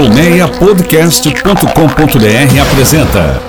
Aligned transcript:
Colmeiapodcast.com.br 0.00 2.60
apresenta 2.62 3.42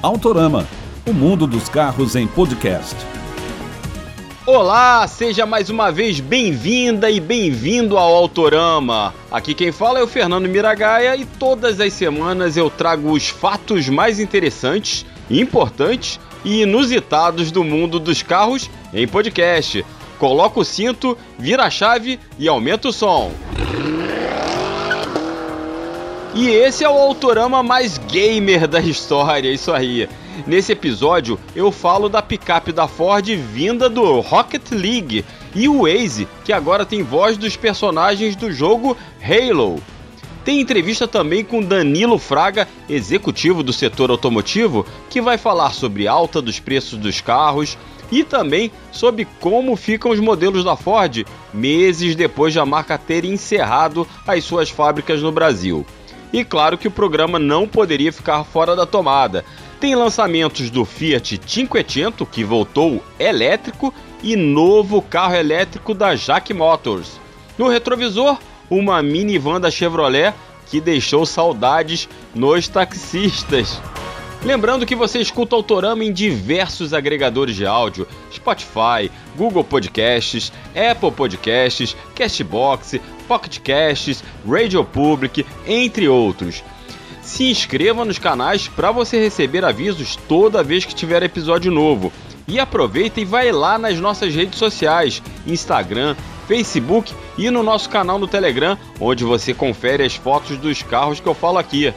Autorama, 0.00 0.68
o 1.04 1.12
mundo 1.12 1.48
dos 1.48 1.68
carros 1.68 2.14
em 2.14 2.28
podcast. 2.28 2.94
Olá, 4.46 5.04
seja 5.08 5.44
mais 5.44 5.68
uma 5.68 5.90
vez 5.90 6.20
bem-vinda 6.20 7.10
e 7.10 7.18
bem-vindo 7.18 7.98
ao 7.98 8.14
Autorama. 8.14 9.12
Aqui 9.32 9.52
quem 9.52 9.72
fala 9.72 9.98
é 9.98 10.02
o 10.04 10.06
Fernando 10.06 10.48
Miragaia 10.48 11.16
e 11.16 11.24
todas 11.24 11.80
as 11.80 11.92
semanas 11.92 12.56
eu 12.56 12.70
trago 12.70 13.10
os 13.10 13.28
fatos 13.28 13.88
mais 13.88 14.20
interessantes, 14.20 15.04
importantes 15.28 16.20
e 16.44 16.62
inusitados 16.62 17.50
do 17.50 17.64
mundo 17.64 17.98
dos 17.98 18.22
carros 18.22 18.70
em 18.94 19.08
podcast. 19.08 19.84
Coloca 20.22 20.60
o 20.60 20.64
cinto, 20.64 21.18
vira 21.36 21.64
a 21.64 21.68
chave 21.68 22.16
e 22.38 22.46
aumenta 22.46 22.86
o 22.86 22.92
som. 22.92 23.32
E 26.32 26.48
esse 26.48 26.84
é 26.84 26.88
o 26.88 26.96
Autorama 26.96 27.60
mais 27.60 27.98
gamer 27.98 28.68
da 28.68 28.78
história, 28.78 29.52
isso 29.52 29.72
aí. 29.72 30.08
Nesse 30.46 30.70
episódio 30.70 31.40
eu 31.56 31.72
falo 31.72 32.08
da 32.08 32.22
picape 32.22 32.70
da 32.70 32.86
Ford 32.86 33.26
vinda 33.26 33.90
do 33.90 34.20
Rocket 34.20 34.70
League 34.70 35.24
e 35.56 35.68
o 35.68 35.82
Waze, 35.82 36.28
que 36.44 36.52
agora 36.52 36.86
tem 36.86 37.02
voz 37.02 37.36
dos 37.36 37.56
personagens 37.56 38.36
do 38.36 38.52
jogo 38.52 38.96
Halo. 39.20 39.82
Tem 40.44 40.60
entrevista 40.60 41.08
também 41.08 41.44
com 41.44 41.60
Danilo 41.60 42.16
Fraga, 42.16 42.68
executivo 42.88 43.60
do 43.60 43.72
setor 43.72 44.08
automotivo, 44.08 44.86
que 45.10 45.20
vai 45.20 45.36
falar 45.36 45.72
sobre 45.72 46.06
alta 46.06 46.40
dos 46.40 46.60
preços 46.60 46.96
dos 46.96 47.20
carros 47.20 47.76
e 48.12 48.22
também 48.22 48.70
sobre 48.92 49.26
como 49.40 49.74
ficam 49.74 50.10
os 50.10 50.20
modelos 50.20 50.62
da 50.62 50.76
Ford 50.76 51.24
meses 51.52 52.14
depois 52.14 52.54
da 52.54 52.66
marca 52.66 52.98
ter 52.98 53.24
encerrado 53.24 54.06
as 54.26 54.44
suas 54.44 54.68
fábricas 54.68 55.22
no 55.22 55.32
Brasil. 55.32 55.84
E 56.30 56.44
claro 56.44 56.78
que 56.78 56.88
o 56.88 56.92
programa 56.92 57.38
não 57.38 57.66
poderia 57.66 58.12
ficar 58.12 58.44
fora 58.44 58.76
da 58.76 58.86
tomada. 58.86 59.44
Tem 59.80 59.94
lançamentos 59.94 60.70
do 60.70 60.84
Fiat 60.84 61.40
Cinquecento, 61.46 62.24
que 62.24 62.44
voltou 62.44 63.02
elétrico, 63.18 63.92
e 64.22 64.36
novo 64.36 65.02
carro 65.02 65.34
elétrico 65.34 65.92
da 65.92 66.14
Jack 66.14 66.54
Motors. 66.54 67.20
No 67.58 67.68
retrovisor, 67.68 68.38
uma 68.70 69.02
minivan 69.02 69.60
da 69.60 69.70
Chevrolet 69.70 70.32
que 70.66 70.80
deixou 70.80 71.26
saudades 71.26 72.08
nos 72.34 72.68
taxistas. 72.68 73.80
Lembrando 74.44 74.84
que 74.84 74.96
você 74.96 75.20
escuta 75.20 75.54
Autorama 75.54 76.04
em 76.04 76.12
diversos 76.12 76.92
agregadores 76.92 77.54
de 77.54 77.64
áudio: 77.64 78.08
Spotify, 78.32 79.08
Google 79.36 79.62
Podcasts, 79.62 80.52
Apple 80.74 81.12
Podcasts, 81.12 81.96
Castbox, 82.16 83.00
Pocket 83.28 83.60
Casts, 83.60 84.24
Radio 84.44 84.84
Public, 84.84 85.46
entre 85.64 86.08
outros. 86.08 86.64
Se 87.22 87.44
inscreva 87.48 88.04
nos 88.04 88.18
canais 88.18 88.66
para 88.66 88.90
você 88.90 89.16
receber 89.22 89.64
avisos 89.64 90.16
toda 90.16 90.64
vez 90.64 90.84
que 90.84 90.94
tiver 90.94 91.22
episódio 91.22 91.70
novo. 91.70 92.12
E 92.48 92.58
aproveita 92.58 93.20
e 93.20 93.24
vai 93.24 93.52
lá 93.52 93.78
nas 93.78 94.00
nossas 94.00 94.34
redes 94.34 94.58
sociais: 94.58 95.22
Instagram, 95.46 96.16
Facebook 96.48 97.14
e 97.38 97.48
no 97.48 97.62
nosso 97.62 97.88
canal 97.88 98.18
no 98.18 98.26
Telegram, 98.26 98.76
onde 98.98 99.22
você 99.22 99.54
confere 99.54 100.02
as 100.02 100.16
fotos 100.16 100.58
dos 100.58 100.82
carros 100.82 101.20
que 101.20 101.28
eu 101.28 101.34
falo 101.34 101.58
aqui. 101.58 101.94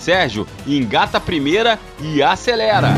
Sérgio, 0.00 0.46
engata 0.66 1.18
a 1.18 1.20
primeira 1.20 1.78
e 2.00 2.22
acelera! 2.22 2.94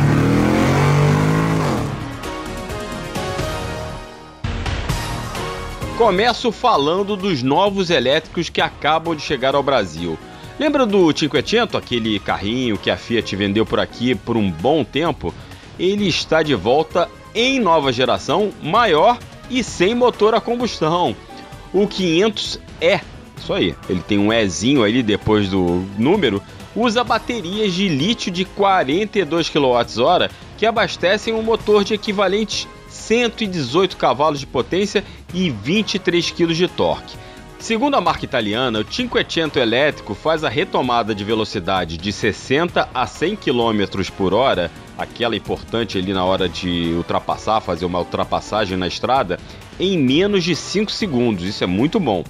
Começo 5.98 6.50
falando 6.52 7.16
dos 7.16 7.42
novos 7.42 7.90
elétricos 7.90 8.48
que 8.48 8.60
acabam 8.60 9.14
de 9.14 9.22
chegar 9.22 9.54
ao 9.54 9.62
Brasil. 9.62 10.16
Lembra 10.58 10.86
do 10.86 11.16
Cinquecento, 11.16 11.76
aquele 11.76 12.20
carrinho 12.20 12.78
que 12.78 12.90
a 12.90 12.96
Fiat 12.96 13.34
vendeu 13.34 13.66
por 13.66 13.80
aqui 13.80 14.14
por 14.14 14.36
um 14.36 14.48
bom 14.50 14.84
tempo? 14.84 15.34
Ele 15.78 16.06
está 16.06 16.42
de 16.42 16.54
volta 16.54 17.08
em 17.34 17.58
nova 17.58 17.92
geração, 17.92 18.52
maior 18.62 19.18
e 19.50 19.64
sem 19.64 19.94
motor 19.94 20.34
a 20.34 20.40
combustão. 20.40 21.16
O 21.72 21.86
500 21.86 22.60
é, 22.80 23.00
isso 23.36 23.52
aí, 23.52 23.74
ele 23.88 24.00
tem 24.00 24.18
um 24.18 24.32
Ezinho 24.32 24.84
ali 24.84 25.02
depois 25.02 25.48
do 25.48 25.84
número, 25.98 26.40
usa 26.74 27.04
baterias 27.04 27.72
de 27.72 27.88
lítio 27.88 28.30
de 28.30 28.44
42 28.44 29.48
kWh 29.48 30.30
que 30.56 30.66
abastecem 30.66 31.34
um 31.34 31.42
motor 31.42 31.84
de 31.84 31.94
equivalente 31.94 32.68
118 32.88 33.96
cavalos 33.96 34.40
de 34.40 34.46
potência 34.46 35.04
e 35.34 35.50
23 35.50 36.30
kg 36.30 36.54
de 36.54 36.68
torque. 36.68 37.16
Segundo 37.62 37.94
a 37.94 38.00
marca 38.00 38.24
italiana, 38.24 38.80
o 38.80 38.92
Cinquecento 38.92 39.56
elétrico 39.56 40.14
faz 40.14 40.42
a 40.42 40.48
retomada 40.48 41.14
de 41.14 41.22
velocidade 41.22 41.96
de 41.96 42.12
60 42.12 42.88
a 42.92 43.06
100 43.06 43.36
km 43.36 44.10
por 44.16 44.34
hora, 44.34 44.68
aquela 44.98 45.36
importante 45.36 45.96
ali 45.96 46.12
na 46.12 46.24
hora 46.24 46.48
de 46.48 46.92
ultrapassar, 46.96 47.60
fazer 47.60 47.84
uma 47.84 48.00
ultrapassagem 48.00 48.76
na 48.76 48.88
estrada, 48.88 49.38
em 49.78 49.96
menos 49.96 50.42
de 50.42 50.56
5 50.56 50.90
segundos. 50.90 51.44
Isso 51.44 51.62
é 51.62 51.66
muito 51.68 52.00
bom. 52.00 52.24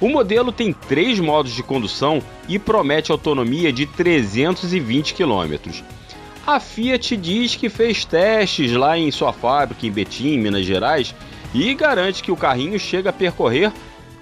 O 0.00 0.08
modelo 0.08 0.50
tem 0.50 0.72
três 0.72 1.20
modos 1.20 1.52
de 1.52 1.62
condução 1.62 2.22
e 2.48 2.58
promete 2.58 3.12
autonomia 3.12 3.70
de 3.70 3.84
320 3.84 5.12
km. 5.12 5.82
A 6.46 6.58
Fiat 6.58 7.16
diz 7.18 7.54
que 7.54 7.68
fez 7.68 8.04
testes 8.06 8.72
lá 8.72 8.96
em 8.96 9.10
sua 9.10 9.32
fábrica 9.32 9.86
em 9.86 9.90
Betim, 9.90 10.38
Minas 10.38 10.64
Gerais, 10.64 11.14
e 11.52 11.74
garante 11.74 12.22
que 12.22 12.32
o 12.32 12.36
carrinho 12.36 12.78
chega 12.78 13.10
a 13.10 13.12
percorrer 13.12 13.70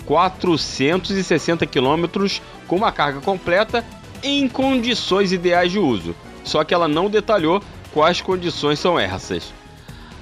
460 0.05 1.65
quilômetros 1.67 2.43
com 2.67 2.75
uma 2.75 2.91
carga 2.91 3.21
completa 3.21 3.85
em 4.23 4.49
condições 4.49 5.33
ideais 5.33 5.71
de 5.71 5.79
uso. 5.79 6.15
Só 6.43 6.65
que 6.65 6.75
ela 6.75 6.89
não 6.89 7.09
detalhou 7.09 7.63
quais 7.93 8.21
condições 8.21 8.81
são 8.81 8.99
essas. 8.99 9.53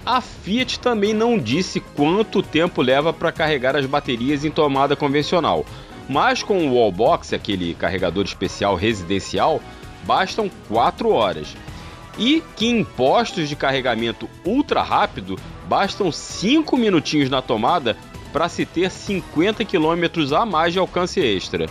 A 0.07 0.21
Fiat 0.21 0.79
também 0.79 1.13
não 1.13 1.37
disse 1.37 1.81
quanto 1.81 2.41
tempo 2.41 2.81
leva 2.81 3.13
para 3.13 3.33
carregar 3.33 3.75
as 3.75 3.87
baterias 3.87 4.45
em 4.45 4.53
tomada 4.53 4.95
convencional, 4.95 5.67
mas 6.09 6.45
com 6.45 6.69
o 6.69 6.75
Wallbox, 6.77 7.33
aquele 7.33 7.75
carregador 7.75 8.25
especial 8.25 8.77
residencial, 8.77 9.61
bastam 10.05 10.49
4 10.69 11.11
horas. 11.11 11.57
E 12.17 12.41
que 12.55 12.69
em 12.69 12.85
postos 12.85 13.49
de 13.49 13.57
carregamento 13.57 14.31
ultra 14.45 14.81
rápido 14.81 15.37
bastam 15.69 16.13
5 16.13 16.77
minutinhos 16.77 17.29
na 17.29 17.43
tomada 17.43 17.97
para 18.33 18.49
se 18.49 18.65
ter 18.65 18.93
50 18.93 19.65
km 19.65 20.33
a 20.37 20.47
mais 20.47 20.73
de 20.73 20.79
alcance 20.79 21.19
extra. 21.19 21.67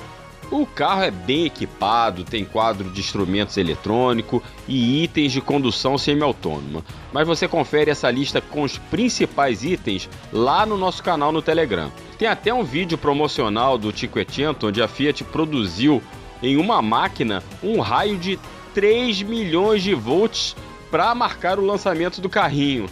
O 0.58 0.66
carro 0.66 1.04
é 1.04 1.12
bem 1.12 1.44
equipado, 1.44 2.24
tem 2.24 2.46
quadro 2.46 2.90
de 2.90 3.02
instrumentos 3.02 3.58
eletrônico 3.58 4.42
e 4.66 5.04
itens 5.04 5.34
de 5.34 5.42
condução 5.42 5.98
semi-autônoma. 5.98 6.82
Mas 7.12 7.28
você 7.28 7.46
confere 7.46 7.92
essa 7.92 8.10
lista 8.10 8.40
com 8.40 8.62
os 8.62 8.78
principais 8.78 9.66
itens 9.66 10.10
lá 10.32 10.66
no 10.66 10.78
nosso 10.78 11.04
canal 11.04 11.34
no 11.34 11.42
Telegram. 11.42 11.92
Tem 12.18 12.30
até 12.30 12.54
um 12.54 12.64
vídeo 12.64 12.98
promocional 12.98 13.78
do 13.78 13.92
Cinquecento 13.92 14.68
onde 14.68 14.82
a 14.82 14.88
Fiat 14.88 15.26
produziu 15.26 16.02
em 16.42 16.56
uma 16.56 16.82
máquina 16.82 17.44
um 17.62 17.82
raio 17.82 18.18
de 18.18 18.40
3 18.74 19.24
milhões 19.24 19.84
de 19.84 19.94
volts 19.94 20.56
para 20.90 21.14
marcar 21.14 21.60
o 21.60 21.66
lançamento 21.66 22.22
do 22.22 22.30
carrinho. 22.30 22.86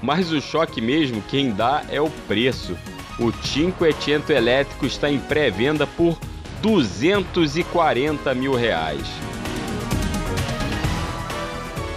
Mas 0.00 0.32
o 0.32 0.40
choque 0.40 0.80
mesmo 0.80 1.22
quem 1.28 1.50
dá 1.50 1.84
é 1.90 2.00
o 2.00 2.08
preço. 2.26 2.74
O 3.18 3.30
Cinquecento 3.46 4.32
elétrico 4.32 4.86
está 4.86 5.10
em 5.10 5.18
pré-venda 5.18 5.86
por 5.86 6.18
240 6.62 8.34
mil 8.34 8.54
reais. 8.54 9.06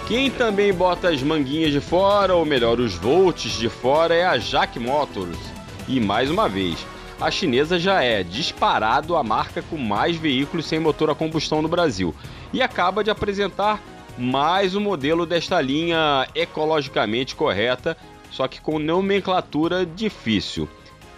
Quem 0.08 0.32
também 0.32 0.74
bota 0.74 1.10
as 1.10 1.22
manguinhas 1.22 1.72
de 1.72 1.80
fora, 1.80 2.36
ou 2.36 2.44
melhor, 2.44 2.80
os 2.80 2.96
volts 2.96 3.52
de 3.52 3.70
fora, 3.70 4.16
é 4.16 4.26
a 4.26 4.38
Jack 4.38 4.80
Motors. 4.80 5.38
E 5.88 6.00
mais 6.00 6.32
uma 6.32 6.50
vez, 6.50 6.84
a 7.22 7.30
chinesa 7.30 7.78
já 7.78 8.02
é 8.02 8.24
disparado 8.24 9.16
a 9.16 9.24
marca 9.24 9.62
com 9.62 9.78
mais 9.78 10.16
veículos 10.16 10.66
sem 10.66 10.80
motor 10.80 11.10
a 11.10 11.16
combustão 11.16 11.62
no 11.62 11.68
Brasil 11.68 12.16
e 12.54 12.62
acaba 12.62 13.04
de 13.04 13.12
apresentar 13.12 13.82
mais 14.18 14.76
um 14.76 14.80
modelo 14.80 15.26
desta 15.26 15.62
linha 15.62 16.28
ecologicamente 16.34 17.36
correta, 17.36 17.96
só 18.32 18.48
que 18.48 18.60
com 18.60 18.80
nomenclatura 18.80 19.86
difícil. 19.86 20.68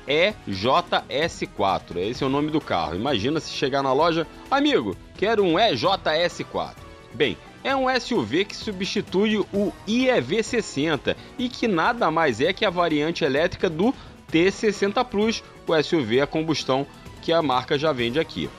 EJS4. 0.08 1.98
Esse 1.98 2.24
é 2.24 2.28
o 2.28 2.30
nome 2.30 2.52
do 2.52 2.62
carro. 2.62 2.96
Imagina 2.96 3.40
se 3.40 3.52
chegar 3.52 3.84
na 3.84 3.94
loja, 3.94 4.28
amigo, 4.50 4.96
quero 5.18 5.44
um 5.44 5.54
EJS4. 5.54 6.76
Bem, 7.14 7.38
é 7.64 7.76
um 7.76 7.88
SUV 8.00 8.46
que 8.46 8.56
substitui 8.56 9.38
o 9.38 9.72
IEV60 9.88 11.16
e 11.38 11.48
que 11.48 11.68
nada 11.68 12.10
mais 12.10 12.42
é 12.42 12.52
que 12.52 12.66
a 12.66 12.70
variante 12.70 13.24
elétrica 13.24 13.70
do 13.70 13.94
T60 14.32 15.04
Plus, 15.06 15.44
o 15.68 15.84
SUV 15.84 16.22
a 16.22 16.28
combustão 16.28 16.88
que 17.22 17.32
a 17.32 17.42
marca 17.42 17.78
já 17.78 17.92
vende 17.92 18.20
aqui. 18.20 18.50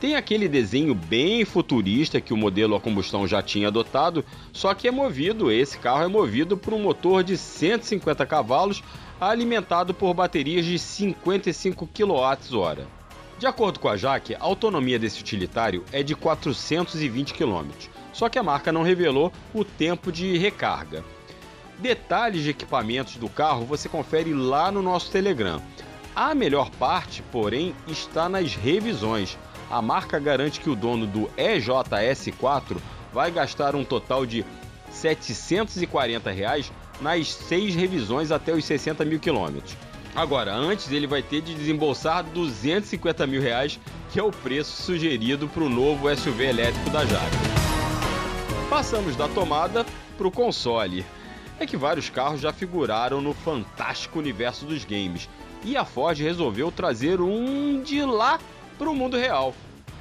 Tem 0.00 0.16
aquele 0.16 0.48
desenho 0.48 0.94
bem 0.94 1.44
futurista 1.44 2.20
que 2.20 2.34
o 2.34 2.36
modelo 2.36 2.74
a 2.74 2.80
combustão 2.80 3.26
já 3.26 3.40
tinha 3.40 3.68
adotado, 3.68 4.24
só 4.52 4.74
que 4.74 4.88
é 4.88 4.90
movido, 4.90 5.50
esse 5.50 5.78
carro 5.78 6.02
é 6.02 6.08
movido 6.08 6.56
por 6.56 6.74
um 6.74 6.82
motor 6.82 7.22
de 7.22 7.38
150 7.38 8.26
cavalos 8.26 8.82
alimentado 9.28 9.94
por 9.94 10.14
baterias 10.14 10.64
de 10.64 10.78
55 10.78 11.86
kWh. 11.86 12.86
De 13.38 13.46
acordo 13.46 13.80
com 13.80 13.88
a 13.88 13.96
Jaque, 13.96 14.34
a 14.34 14.42
autonomia 14.42 14.98
desse 14.98 15.20
utilitário 15.20 15.84
é 15.92 16.02
de 16.02 16.14
420 16.14 17.34
km, 17.34 17.68
só 18.12 18.28
que 18.28 18.38
a 18.38 18.42
marca 18.42 18.70
não 18.70 18.82
revelou 18.82 19.32
o 19.52 19.64
tempo 19.64 20.12
de 20.12 20.38
recarga. 20.38 21.04
Detalhes 21.78 22.42
de 22.42 22.50
equipamentos 22.50 23.16
do 23.16 23.28
carro 23.28 23.64
você 23.64 23.88
confere 23.88 24.32
lá 24.32 24.70
no 24.70 24.80
nosso 24.80 25.10
Telegram. 25.10 25.60
A 26.14 26.34
melhor 26.34 26.70
parte, 26.70 27.22
porém, 27.32 27.74
está 27.88 28.28
nas 28.28 28.54
revisões 28.54 29.36
a 29.70 29.82
marca 29.82 30.18
garante 30.20 30.60
que 30.60 30.70
o 30.70 30.76
dono 30.76 31.06
do 31.06 31.26
EJS4 31.36 32.76
vai 33.12 33.30
gastar 33.30 33.74
um 33.74 33.84
total 33.84 34.24
de 34.24 34.44
740 34.90 36.30
reais 36.30 36.70
nas 37.00 37.32
seis 37.32 37.74
revisões 37.74 38.30
até 38.30 38.52
os 38.52 38.64
60 38.64 39.04
mil 39.04 39.18
quilômetros. 39.20 39.76
Agora, 40.14 40.54
antes 40.54 40.92
ele 40.92 41.08
vai 41.08 41.22
ter 41.22 41.40
de 41.40 41.54
desembolsar 41.54 42.22
250 42.22 43.26
mil 43.26 43.42
reais, 43.42 43.80
que 44.12 44.20
é 44.20 44.22
o 44.22 44.30
preço 44.30 44.82
sugerido 44.82 45.48
para 45.48 45.64
o 45.64 45.68
novo 45.68 46.14
SUV 46.14 46.44
elétrico 46.44 46.88
da 46.90 47.04
Jaguar. 47.04 47.30
Passamos 48.70 49.16
da 49.16 49.28
tomada 49.28 49.84
para 50.16 50.26
o 50.26 50.30
console. 50.30 51.04
É 51.58 51.66
que 51.66 51.76
vários 51.76 52.10
carros 52.10 52.40
já 52.40 52.52
figuraram 52.52 53.20
no 53.20 53.34
fantástico 53.34 54.18
universo 54.18 54.64
dos 54.64 54.84
games, 54.84 55.28
e 55.64 55.76
a 55.76 55.84
Ford 55.84 56.18
resolveu 56.18 56.70
trazer 56.70 57.20
um 57.20 57.82
de 57.82 58.02
lá 58.04 58.38
para 58.78 58.90
o 58.90 58.94
mundo 58.94 59.16
real. 59.16 59.54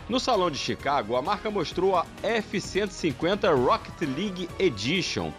No 0.10 0.19
Salão 0.19 0.51
de 0.51 0.57
Chicago, 0.57 1.16
a 1.16 1.22
marca 1.22 1.50
mostrou 1.50 1.95
a 1.95 2.06
F-150 2.22 3.56
Rocket 3.56 4.01
League 4.01 4.50
Edition. 4.60 5.31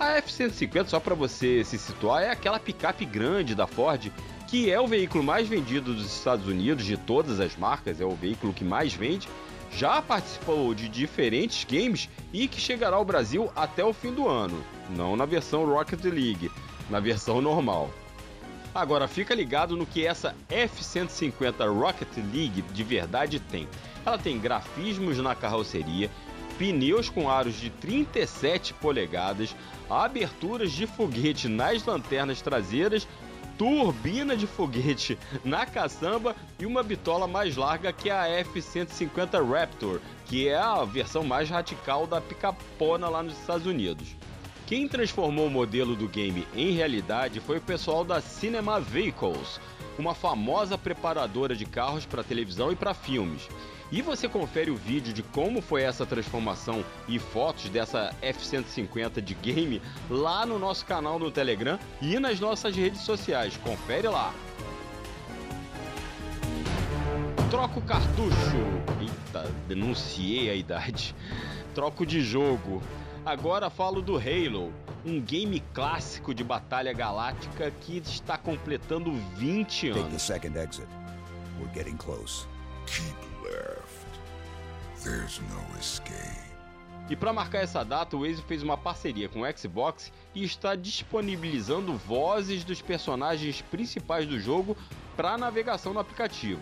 A 0.00 0.18
F-150, 0.18 0.86
só 0.86 1.00
para 1.00 1.14
você 1.14 1.64
se 1.64 1.76
situar, 1.76 2.22
é 2.22 2.30
aquela 2.30 2.60
picape 2.60 3.04
grande 3.04 3.52
da 3.52 3.66
Ford, 3.66 4.12
que 4.46 4.70
é 4.70 4.80
o 4.80 4.86
veículo 4.86 5.24
mais 5.24 5.48
vendido 5.48 5.92
dos 5.92 6.06
Estados 6.06 6.46
Unidos, 6.46 6.84
de 6.84 6.96
todas 6.96 7.40
as 7.40 7.56
marcas, 7.56 8.00
é 8.00 8.04
o 8.04 8.14
veículo 8.14 8.52
que 8.52 8.64
mais 8.64 8.94
vende. 8.94 9.28
Já 9.72 10.00
participou 10.00 10.72
de 10.72 10.88
diferentes 10.88 11.64
games 11.64 12.08
e 12.32 12.46
que 12.46 12.60
chegará 12.60 12.96
ao 12.96 13.04
Brasil 13.04 13.50
até 13.56 13.84
o 13.84 13.92
fim 13.92 14.12
do 14.12 14.28
ano, 14.28 14.64
não 14.90 15.16
na 15.16 15.26
versão 15.26 15.66
Rocket 15.66 16.04
League, 16.04 16.50
na 16.88 17.00
versão 17.00 17.42
normal. 17.42 17.90
Agora 18.72 19.08
fica 19.08 19.34
ligado 19.34 19.76
no 19.76 19.84
que 19.84 20.06
essa 20.06 20.32
F-150 20.48 21.68
Rocket 21.76 22.16
League 22.32 22.62
de 22.62 22.84
verdade 22.84 23.40
tem. 23.40 23.68
Ela 24.06 24.16
tem 24.16 24.38
grafismos 24.38 25.18
na 25.18 25.34
carroceria, 25.34 26.08
pneus 26.58 27.08
com 27.08 27.30
aros 27.30 27.54
de 27.54 27.70
37 27.70 28.74
polegadas, 28.74 29.54
aberturas 29.88 30.72
de 30.72 30.86
foguete 30.86 31.48
nas 31.48 31.84
lanternas 31.84 32.42
traseiras, 32.42 33.06
turbina 33.56 34.36
de 34.36 34.46
foguete 34.46 35.18
na 35.44 35.64
caçamba 35.64 36.34
e 36.58 36.66
uma 36.66 36.82
bitola 36.82 37.26
mais 37.26 37.56
larga 37.56 37.92
que 37.92 38.10
a 38.10 38.28
F-150 38.28 39.44
Raptor, 39.48 40.00
que 40.26 40.48
é 40.48 40.56
a 40.56 40.84
versão 40.84 41.24
mais 41.24 41.48
radical 41.48 42.06
da 42.06 42.20
picapona 42.20 43.08
lá 43.08 43.22
nos 43.22 43.38
Estados 43.38 43.66
Unidos. 43.66 44.08
Quem 44.66 44.86
transformou 44.86 45.46
o 45.46 45.50
modelo 45.50 45.96
do 45.96 46.06
game 46.06 46.46
em 46.54 46.72
realidade 46.72 47.40
foi 47.40 47.56
o 47.56 47.62
pessoal 47.62 48.04
da 48.04 48.20
Cinema 48.20 48.78
Vehicles, 48.78 49.58
uma 49.98 50.14
famosa 50.14 50.76
preparadora 50.76 51.56
de 51.56 51.64
carros 51.64 52.04
para 52.04 52.22
televisão 52.22 52.70
e 52.70 52.76
para 52.76 52.92
filmes. 52.92 53.48
E 53.90 54.02
você 54.02 54.28
confere 54.28 54.70
o 54.70 54.76
vídeo 54.76 55.14
de 55.14 55.22
como 55.22 55.62
foi 55.62 55.82
essa 55.82 56.04
transformação 56.04 56.84
e 57.08 57.18
fotos 57.18 57.70
dessa 57.70 58.14
F-150 58.20 59.22
de 59.22 59.34
game 59.34 59.80
lá 60.10 60.44
no 60.44 60.58
nosso 60.58 60.84
canal 60.84 61.18
no 61.18 61.30
Telegram 61.30 61.78
e 62.02 62.18
nas 62.18 62.38
nossas 62.38 62.76
redes 62.76 63.00
sociais. 63.00 63.56
Confere 63.56 64.08
lá! 64.08 64.34
Troco 67.50 67.80
cartucho. 67.80 68.58
Eita, 69.00 69.50
denunciei 69.66 70.50
a 70.50 70.54
idade. 70.54 71.14
Troco 71.74 72.04
de 72.04 72.20
jogo. 72.20 72.82
Agora 73.24 73.70
falo 73.70 74.02
do 74.02 74.16
Halo, 74.16 74.70
um 75.04 75.18
game 75.18 75.60
clássico 75.72 76.34
de 76.34 76.44
batalha 76.44 76.92
galáctica 76.92 77.70
que 77.80 77.98
está 77.98 78.36
completando 78.36 79.12
20 79.36 79.90
anos. 79.90 80.02
Take 80.02 80.12
the 80.12 80.18
second 80.18 80.58
exit. 80.58 80.86
We're 81.58 81.72
getting 81.74 81.96
close. 81.96 82.46
Keep 82.86 83.27
E 87.10 87.16
para 87.16 87.32
marcar 87.32 87.60
essa 87.60 87.82
data, 87.82 88.16
o 88.16 88.20
Waze 88.20 88.42
fez 88.42 88.62
uma 88.62 88.76
parceria 88.76 89.28
com 89.28 89.40
o 89.40 89.58
Xbox 89.58 90.12
e 90.34 90.44
está 90.44 90.74
disponibilizando 90.74 91.94
vozes 91.94 92.64
dos 92.64 92.82
personagens 92.82 93.62
principais 93.62 94.26
do 94.26 94.38
jogo 94.38 94.76
para 95.16 95.38
navegação 95.38 95.94
no 95.94 96.00
aplicativo. 96.00 96.60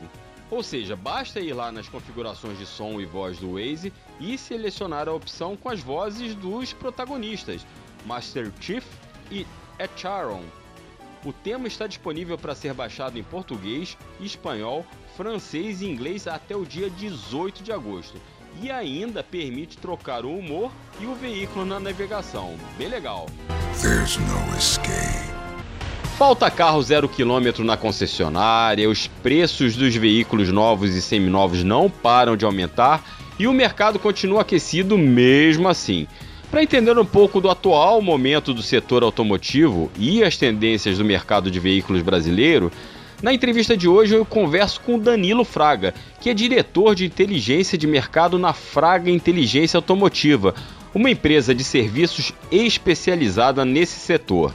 Ou 0.48 0.62
seja, 0.62 0.94
basta 0.94 1.40
ir 1.40 1.52
lá 1.52 1.72
nas 1.72 1.88
configurações 1.88 2.56
de 2.58 2.66
som 2.66 3.00
e 3.00 3.04
voz 3.04 3.38
do 3.38 3.54
Waze 3.54 3.92
e 4.20 4.38
selecionar 4.38 5.08
a 5.08 5.12
opção 5.12 5.56
com 5.56 5.68
as 5.68 5.80
vozes 5.80 6.36
dos 6.36 6.72
protagonistas, 6.72 7.66
Master 8.04 8.52
Chief 8.60 8.86
e 9.30 9.44
Echaron. 9.80 10.44
O 11.24 11.32
tema 11.32 11.66
está 11.66 11.88
disponível 11.88 12.38
para 12.38 12.54
ser 12.54 12.72
baixado 12.72 13.18
em 13.18 13.24
português, 13.24 13.98
espanhol, 14.20 14.86
francês 15.16 15.82
e 15.82 15.86
inglês 15.86 16.28
até 16.28 16.54
o 16.54 16.64
dia 16.64 16.88
18 16.88 17.64
de 17.64 17.72
agosto. 17.72 18.20
E 18.62 18.70
ainda 18.70 19.22
permite 19.22 19.76
trocar 19.76 20.24
o 20.24 20.36
humor 20.36 20.72
e 21.00 21.06
o 21.06 21.14
veículo 21.14 21.64
na 21.64 21.78
navegação. 21.78 22.54
Bem 22.78 22.88
legal. 22.88 23.26
Falta 26.16 26.50
carro 26.50 26.82
zero 26.82 27.06
quilômetro 27.06 27.62
na 27.62 27.76
concessionária, 27.76 28.88
os 28.88 29.06
preços 29.06 29.76
dos 29.76 29.94
veículos 29.94 30.50
novos 30.50 30.94
e 30.94 31.02
seminovos 31.02 31.62
não 31.62 31.90
param 31.90 32.34
de 32.34 32.46
aumentar 32.46 33.04
e 33.38 33.46
o 33.46 33.52
mercado 33.52 33.98
continua 33.98 34.40
aquecido 34.40 34.96
mesmo 34.96 35.68
assim. 35.68 36.06
Para 36.50 36.62
entender 36.62 36.96
um 36.98 37.04
pouco 37.04 37.38
do 37.38 37.50
atual 37.50 38.00
momento 38.00 38.54
do 38.54 38.62
setor 38.62 39.02
automotivo 39.02 39.90
e 39.98 40.24
as 40.24 40.38
tendências 40.38 40.96
do 40.96 41.04
mercado 41.04 41.50
de 41.50 41.60
veículos 41.60 42.00
brasileiro, 42.00 42.72
na 43.22 43.32
entrevista 43.32 43.76
de 43.76 43.88
hoje 43.88 44.14
eu 44.14 44.24
converso 44.24 44.80
com 44.80 44.98
Danilo 44.98 45.44
Fraga, 45.44 45.94
que 46.20 46.28
é 46.28 46.34
diretor 46.34 46.94
de 46.94 47.06
inteligência 47.06 47.78
de 47.78 47.86
mercado 47.86 48.38
na 48.38 48.52
Fraga 48.52 49.10
Inteligência 49.10 49.78
Automotiva, 49.78 50.54
uma 50.94 51.10
empresa 51.10 51.54
de 51.54 51.64
serviços 51.64 52.32
especializada 52.50 53.64
nesse 53.64 53.98
setor. 53.98 54.52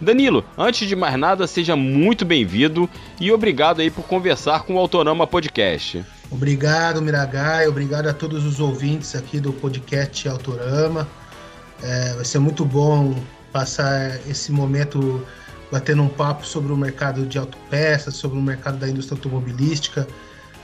Danilo, 0.00 0.44
antes 0.58 0.88
de 0.88 0.96
mais 0.96 1.16
nada, 1.16 1.46
seja 1.46 1.76
muito 1.76 2.24
bem-vindo 2.24 2.88
e 3.20 3.32
obrigado 3.32 3.80
aí 3.80 3.90
por 3.90 4.04
conversar 4.04 4.62
com 4.62 4.74
o 4.74 4.78
Autorama 4.78 5.26
Podcast. 5.26 6.04
Obrigado, 6.30 7.00
Miragai, 7.00 7.68
obrigado 7.68 8.08
a 8.08 8.12
todos 8.12 8.44
os 8.44 8.60
ouvintes 8.60 9.14
aqui 9.14 9.38
do 9.38 9.52
podcast 9.52 10.28
Autorama. 10.28 11.08
É, 11.82 12.14
vai 12.14 12.24
ser 12.24 12.38
muito 12.38 12.64
bom 12.64 13.14
passar 13.52 14.18
esse 14.28 14.50
momento 14.50 15.24
batendo 15.74 16.02
um 16.04 16.08
papo 16.08 16.46
sobre 16.46 16.72
o 16.72 16.76
mercado 16.76 17.26
de 17.26 17.36
autopeças, 17.36 18.14
sobre 18.14 18.38
o 18.38 18.40
mercado 18.40 18.78
da 18.78 18.88
indústria 18.88 19.18
automobilística. 19.18 20.06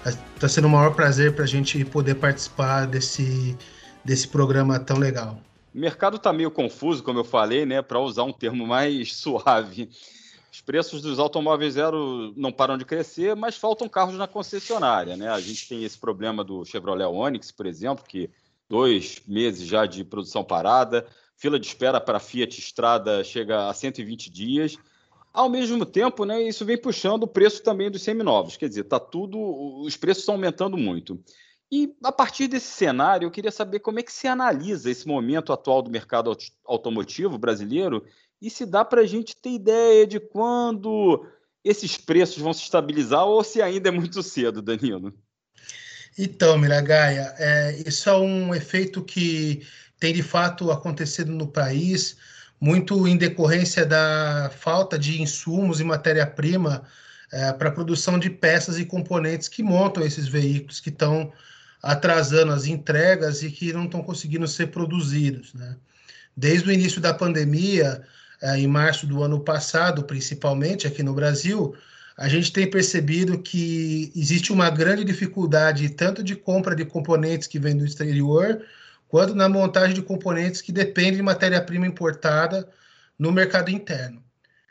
Está 0.07 0.49
sendo 0.49 0.69
um 0.69 0.71
maior 0.71 0.95
prazer 0.95 1.35
para 1.35 1.43
a 1.43 1.49
gente 1.49 1.85
poder 1.85 2.15
participar 2.15 2.87
desse, 2.87 3.59
desse 4.05 4.29
programa 4.29 4.79
tão 4.79 4.99
legal. 4.99 5.41
O 5.75 5.79
mercado 5.79 6.17
está 6.17 6.33
meio 6.33 6.49
confuso, 6.49 7.03
como 7.03 7.19
eu 7.19 7.25
falei, 7.25 7.67
né? 7.67 7.83
Para 7.83 7.99
usar 7.99 8.23
um 8.23 8.33
termo 8.33 8.65
mais 8.65 9.13
suave. 9.19 9.91
Os 10.53 10.61
preços 10.61 11.03
dos 11.03 11.19
automóveis 11.19 11.75
zero 11.75 12.33
não 12.37 12.53
param 12.53 12.79
de 12.79 12.85
crescer, 12.85 13.35
mas 13.35 13.57
faltam 13.57 13.89
carros 13.89 14.15
na 14.15 14.29
concessionária, 14.29 15.17
né? 15.17 15.29
A 15.29 15.41
gente 15.41 15.69
tem 15.69 15.83
esse 15.83 15.99
problema 15.99 16.45
do 16.45 16.65
Chevrolet 16.65 17.07
Onix, 17.07 17.51
por 17.51 17.67
exemplo, 17.67 18.05
que 18.07 18.31
dois 18.69 19.21
meses 19.27 19.67
já 19.67 19.87
de 19.87 20.05
produção 20.05 20.45
parada, 20.45 21.05
fila 21.37 21.59
de 21.59 21.67
espera 21.67 22.01
para 22.01 22.21
Fiat 22.21 22.61
Estrada 22.61 23.25
chega 23.25 23.69
a 23.69 23.75
120 23.75 24.31
dias. 24.31 24.79
Ao 25.33 25.49
mesmo 25.49 25.87
tempo, 25.87 26.25
né, 26.25 26.43
isso 26.43 26.65
vem 26.65 26.77
puxando 26.77 27.23
o 27.23 27.29
preço 27.29 27.63
também 27.63 27.91
dos 27.91 28.03
seminovos. 28.03 28.57
Quer 28.57 28.69
dizer, 28.69 28.85
tá 28.85 28.99
tudo, 28.99 29.39
os 29.83 29.97
preços 29.97 30.23
estão 30.23 30.35
aumentando 30.35 30.77
muito. 30.77 31.23
E 31.73 31.95
a 32.03 32.11
partir 32.11 32.49
desse 32.49 32.67
cenário, 32.67 33.27
eu 33.27 33.31
queria 33.31 33.53
saber 33.53 33.79
como 33.79 34.01
é 34.01 34.03
que 34.03 34.13
se 34.13 34.27
analisa 34.27 34.91
esse 34.91 35.07
momento 35.07 35.53
atual 35.53 35.83
do 35.83 35.91
mercado 35.91 36.37
automotivo 36.67 37.39
brasileiro 37.39 38.05
e 38.43 38.51
se 38.51 38.67
dá 38.67 38.85
para 38.85 39.03
a 39.03 39.07
gente 39.07 39.37
ter 39.37 39.51
ideia 39.51 40.05
de 40.05 40.19
quando 40.19 41.25
esses 41.63 41.97
preços 41.97 42.39
vão 42.39 42.53
se 42.53 42.63
estabilizar 42.63 43.25
ou 43.25 43.45
se 43.45 43.63
ainda 43.63 43.89
é 43.89 43.93
muito 43.93 44.21
cedo, 44.23 44.61
Danilo. 44.61 45.15
Então, 46.19 46.59
Miragaia, 46.59 47.33
é, 47.39 47.83
isso 47.87 48.09
é 48.09 48.17
um 48.17 48.53
efeito 48.53 49.05
que 49.05 49.65
tem 49.99 50.13
de 50.13 50.23
fato 50.23 50.73
acontecido 50.73 51.31
no 51.31 51.47
país, 51.47 52.17
muito 52.61 53.09
em 53.09 53.17
decorrência 53.17 53.87
da 53.87 54.51
falta 54.59 54.99
de 54.99 55.23
insumos 55.23 55.81
e 55.81 55.85
matéria-prima 55.85 56.83
é, 57.33 57.53
para 57.53 57.69
a 57.69 57.73
produção 57.73 58.19
de 58.19 58.29
peças 58.29 58.79
e 58.79 58.85
componentes 58.85 59.49
que 59.49 59.63
montam 59.63 60.05
esses 60.05 60.29
veículos 60.29 60.81
que 60.81 60.91
estão 60.91 61.33
atrasando 61.83 62.53
as 62.53 62.67
entregas 62.67 63.43
e 63.43 63.51
que 63.51 63.73
não 63.73 63.85
estão 63.85 64.03
conseguindo 64.03 64.47
ser 64.47 64.67
produzidos. 64.67 65.55
Né? 65.55 65.77
Desde 66.37 66.69
o 66.69 66.73
início 66.73 67.01
da 67.01 67.15
pandemia, 67.15 68.03
é, 68.43 68.59
em 68.59 68.67
março 68.67 69.07
do 69.07 69.23
ano 69.23 69.41
passado, 69.41 70.03
principalmente 70.05 70.87
aqui 70.87 71.03
no 71.03 71.15
Brasil, 71.15 71.75
a 72.17 72.29
gente 72.29 72.53
tem 72.53 72.69
percebido 72.69 73.39
que 73.39 74.13
existe 74.15 74.53
uma 74.53 74.69
grande 74.69 75.05
dificuldade 75.05 75.89
tanto 75.89 76.23
de 76.23 76.37
compra 76.37 76.77
de 76.77 76.85
componentes 76.85 77.49
que 77.49 77.59
vêm 77.59 77.77
do 77.77 77.87
exterior, 77.87 78.63
quanto 79.11 79.35
na 79.35 79.49
montagem 79.49 79.95
de 79.95 80.03
componentes 80.03 80.63
que 80.63 80.71
dependem 80.71 81.17
de 81.17 81.23
matéria-prima 81.23 81.87
importada 81.87 82.69
no 83.19 83.33
mercado 83.33 83.69
interno. 83.69 84.23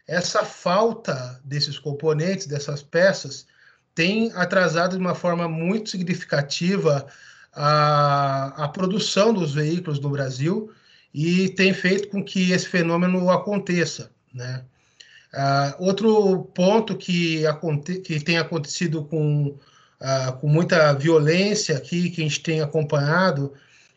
Essa 0.07 0.43
falta 0.43 1.39
desses 1.43 1.77
componentes, 1.77 2.47
dessas 2.47 2.81
peças, 2.81 3.45
tem 3.93 4.31
atrasado 4.33 4.95
de 4.95 5.01
uma 5.01 5.13
forma 5.13 5.47
muito 5.47 5.89
significativa 5.89 7.05
a, 7.53 8.63
a 8.63 8.67
produção 8.69 9.33
dos 9.33 9.53
veículos 9.53 9.99
no 9.99 10.09
Brasil 10.09 10.71
e 11.13 11.49
tem 11.49 11.73
feito 11.73 12.07
com 12.07 12.23
que 12.23 12.51
esse 12.51 12.67
fenômeno 12.67 13.29
aconteça, 13.29 14.09
né? 14.33 14.63
Uh, 15.31 15.85
outro 15.85 16.45
ponto 16.55 16.95
que, 16.95 17.43
que 18.03 18.19
tem 18.19 18.39
acontecido 18.39 19.03
com, 19.03 19.49
uh, 20.01 20.33
com 20.39 20.47
muita 20.47 20.91
violência 20.93 21.77
aqui, 21.77 22.09
que 22.09 22.21
a 22.21 22.23
gente 22.23 22.41
tem 22.41 22.61
acompanhado, 22.61 23.53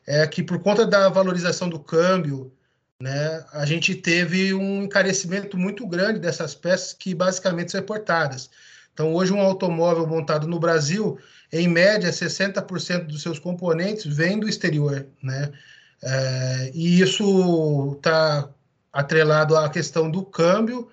é 0.07 0.27
que 0.27 0.43
por 0.43 0.61
conta 0.61 0.87
da 0.87 1.09
valorização 1.09 1.69
do 1.69 1.79
câmbio, 1.79 2.53
né, 3.01 3.45
a 3.53 3.65
gente 3.67 3.95
teve 3.95 4.55
um 4.55 4.85
encarecimento 4.85 5.57
muito 5.57 5.87
grande 5.87 6.19
dessas 6.19 6.55
peças 6.55 6.93
que 6.93 7.15
basicamente 7.15 7.73
são 7.73 7.81
importadas. 7.81 8.51
Então, 8.93 9.15
hoje, 9.15 9.33
um 9.33 9.41
automóvel 9.41 10.07
montado 10.07 10.47
no 10.47 10.61
Brasil, 10.61 11.19
em 11.51 11.67
média, 11.67 12.11
60% 12.11 13.07
dos 13.07 13.23
seus 13.23 13.39
componentes 13.39 14.05
vêm 14.07 14.39
do 14.39 14.49
exterior, 14.49 15.07
né? 15.23 15.51
É, 16.03 16.71
e 16.75 17.01
isso 17.01 17.95
está 17.97 18.49
atrelado 18.93 19.57
à 19.57 19.69
questão 19.71 20.11
do 20.11 20.25
câmbio, 20.25 20.91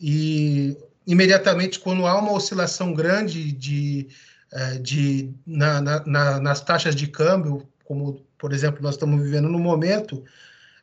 e 0.00 0.76
imediatamente, 1.06 1.78
quando 1.78 2.06
há 2.06 2.18
uma 2.18 2.32
oscilação 2.32 2.92
grande 2.92 3.52
de, 3.52 4.08
é, 4.52 4.78
de, 4.78 5.32
na, 5.46 5.80
na, 5.80 6.40
nas 6.40 6.60
taxas 6.60 6.94
de 6.94 7.06
câmbio, 7.06 7.66
como, 7.84 8.26
por 8.38 8.52
exemplo, 8.52 8.82
nós 8.82 8.94
estamos 8.94 9.22
vivendo 9.22 9.48
no 9.48 9.58
momento, 9.58 10.24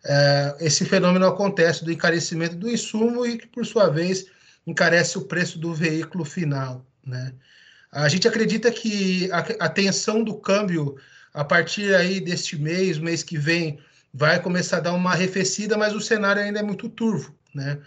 é, 0.04 0.56
esse 0.62 0.86
fenômeno 0.86 1.26
acontece 1.28 1.84
do 1.84 1.92
encarecimento 1.92 2.56
do 2.56 2.70
insumo 2.70 3.26
e 3.26 3.38
que, 3.38 3.48
por 3.48 3.66
sua 3.66 3.90
vez, 3.90 4.26
encarece 4.66 5.18
o 5.18 5.26
preço 5.26 5.60
do 5.60 5.74
veículo 5.74 6.24
final. 6.24 6.86
Né? 7.06 7.34
A 7.92 8.08
gente 8.08 8.28
acredita 8.28 8.72
que 8.72 9.30
a, 9.32 9.40
a 9.66 9.70
tensão 9.70 10.24
do 10.24 10.36
câmbio, 10.36 10.96
a 11.34 11.44
partir 11.44 11.94
aí 11.96 12.20
deste 12.20 12.58
mês, 12.58 12.98
mês 12.98 13.24
que 13.24 13.38
vem, 13.38 13.80
vai 14.14 14.42
começar 14.42 14.78
a 14.78 14.82
dar 14.82 14.94
uma 14.94 15.12
arrefecida, 15.12 15.78
mas 15.78 15.94
o 15.94 16.02
cenário 16.02 16.42
ainda 16.42 16.60
é 16.60 16.64
muito 16.64 16.90
turvo. 16.90 17.36
Né? 17.54 17.80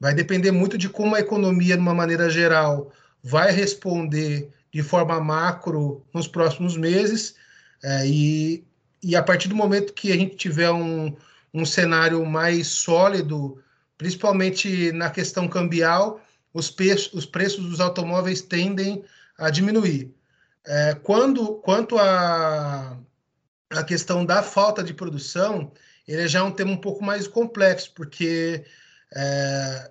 Vai 0.00 0.14
depender 0.14 0.50
muito 0.50 0.76
de 0.76 0.88
como 0.88 1.14
a 1.14 1.20
economia, 1.20 1.76
de 1.76 1.82
uma 1.82 1.94
maneira 1.94 2.28
geral, 2.28 2.92
vai 3.22 3.52
responder 3.52 4.50
de 4.72 4.82
forma 4.82 5.20
macro 5.20 6.04
nos 6.12 6.26
próximos 6.26 6.76
meses. 6.76 7.34
É, 7.82 8.06
e, 8.06 8.64
e 9.02 9.16
a 9.16 9.22
partir 9.22 9.48
do 9.48 9.56
momento 9.56 9.92
que 9.92 10.12
a 10.12 10.16
gente 10.16 10.36
tiver 10.36 10.70
um, 10.70 11.14
um 11.52 11.64
cenário 11.64 12.24
mais 12.24 12.68
sólido, 12.68 13.62
principalmente 13.98 14.92
na 14.92 15.10
questão 15.10 15.48
cambial, 15.48 16.20
os, 16.54 16.70
preços, 16.70 17.12
os 17.12 17.26
preços 17.26 17.64
dos 17.68 17.80
automóveis 17.80 18.42
tendem 18.42 19.04
a 19.38 19.50
diminuir. 19.50 20.14
É, 20.64 20.94
quando, 21.02 21.56
quanto 21.56 21.98
à 21.98 22.96
a, 23.72 23.80
a 23.80 23.84
questão 23.84 24.24
da 24.24 24.42
falta 24.42 24.82
de 24.82 24.94
produção, 24.94 25.72
ele 26.06 26.28
já 26.28 26.40
é 26.40 26.42
um 26.42 26.52
tema 26.52 26.72
um 26.72 26.76
pouco 26.76 27.04
mais 27.04 27.26
complexo, 27.26 27.92
porque 27.94 28.64
é, 29.14 29.90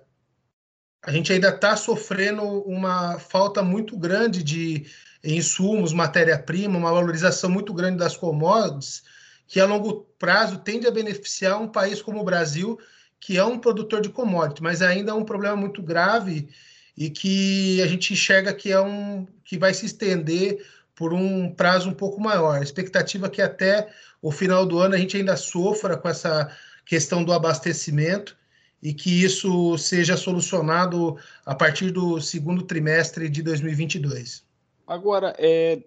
a 1.02 1.12
gente 1.12 1.32
ainda 1.32 1.48
está 1.48 1.76
sofrendo 1.76 2.42
uma 2.62 3.18
falta 3.18 3.62
muito 3.62 3.96
grande 3.96 4.42
de 4.42 4.86
insumos, 5.24 5.92
matéria-prima, 5.92 6.78
uma 6.78 6.92
valorização 6.92 7.48
muito 7.48 7.72
grande 7.72 7.98
das 7.98 8.16
commodities, 8.16 9.02
que 9.46 9.60
a 9.60 9.66
longo 9.66 10.06
prazo 10.18 10.58
tende 10.58 10.86
a 10.86 10.90
beneficiar 10.90 11.60
um 11.60 11.68
país 11.68 12.00
como 12.00 12.20
o 12.20 12.24
Brasil, 12.24 12.78
que 13.20 13.38
é 13.38 13.44
um 13.44 13.58
produtor 13.58 14.00
de 14.00 14.08
commodity, 14.08 14.62
mas 14.62 14.82
ainda 14.82 15.12
é 15.12 15.14
um 15.14 15.24
problema 15.24 15.56
muito 15.56 15.82
grave 15.82 16.48
e 16.96 17.08
que 17.08 17.80
a 17.82 17.86
gente 17.86 18.12
enxerga 18.12 18.52
que 18.52 18.72
é 18.72 18.80
um 18.80 19.26
que 19.44 19.56
vai 19.56 19.72
se 19.72 19.86
estender 19.86 20.64
por 20.94 21.12
um 21.12 21.50
prazo 21.50 21.88
um 21.88 21.94
pouco 21.94 22.20
maior. 22.20 22.58
A 22.58 22.62
expectativa 22.62 23.26
é 23.26 23.30
que 23.30 23.42
até 23.42 23.88
o 24.20 24.30
final 24.30 24.66
do 24.66 24.78
ano 24.78 24.94
a 24.94 24.98
gente 24.98 25.16
ainda 25.16 25.36
sofra 25.36 25.96
com 25.96 26.08
essa 26.08 26.50
questão 26.84 27.24
do 27.24 27.32
abastecimento 27.32 28.36
e 28.82 28.92
que 28.92 29.22
isso 29.22 29.78
seja 29.78 30.16
solucionado 30.16 31.16
a 31.46 31.54
partir 31.54 31.90
do 31.90 32.20
segundo 32.20 32.62
trimestre 32.62 33.28
de 33.28 33.42
2022. 33.42 34.44
Agora, 34.86 35.34
é, 35.38 35.82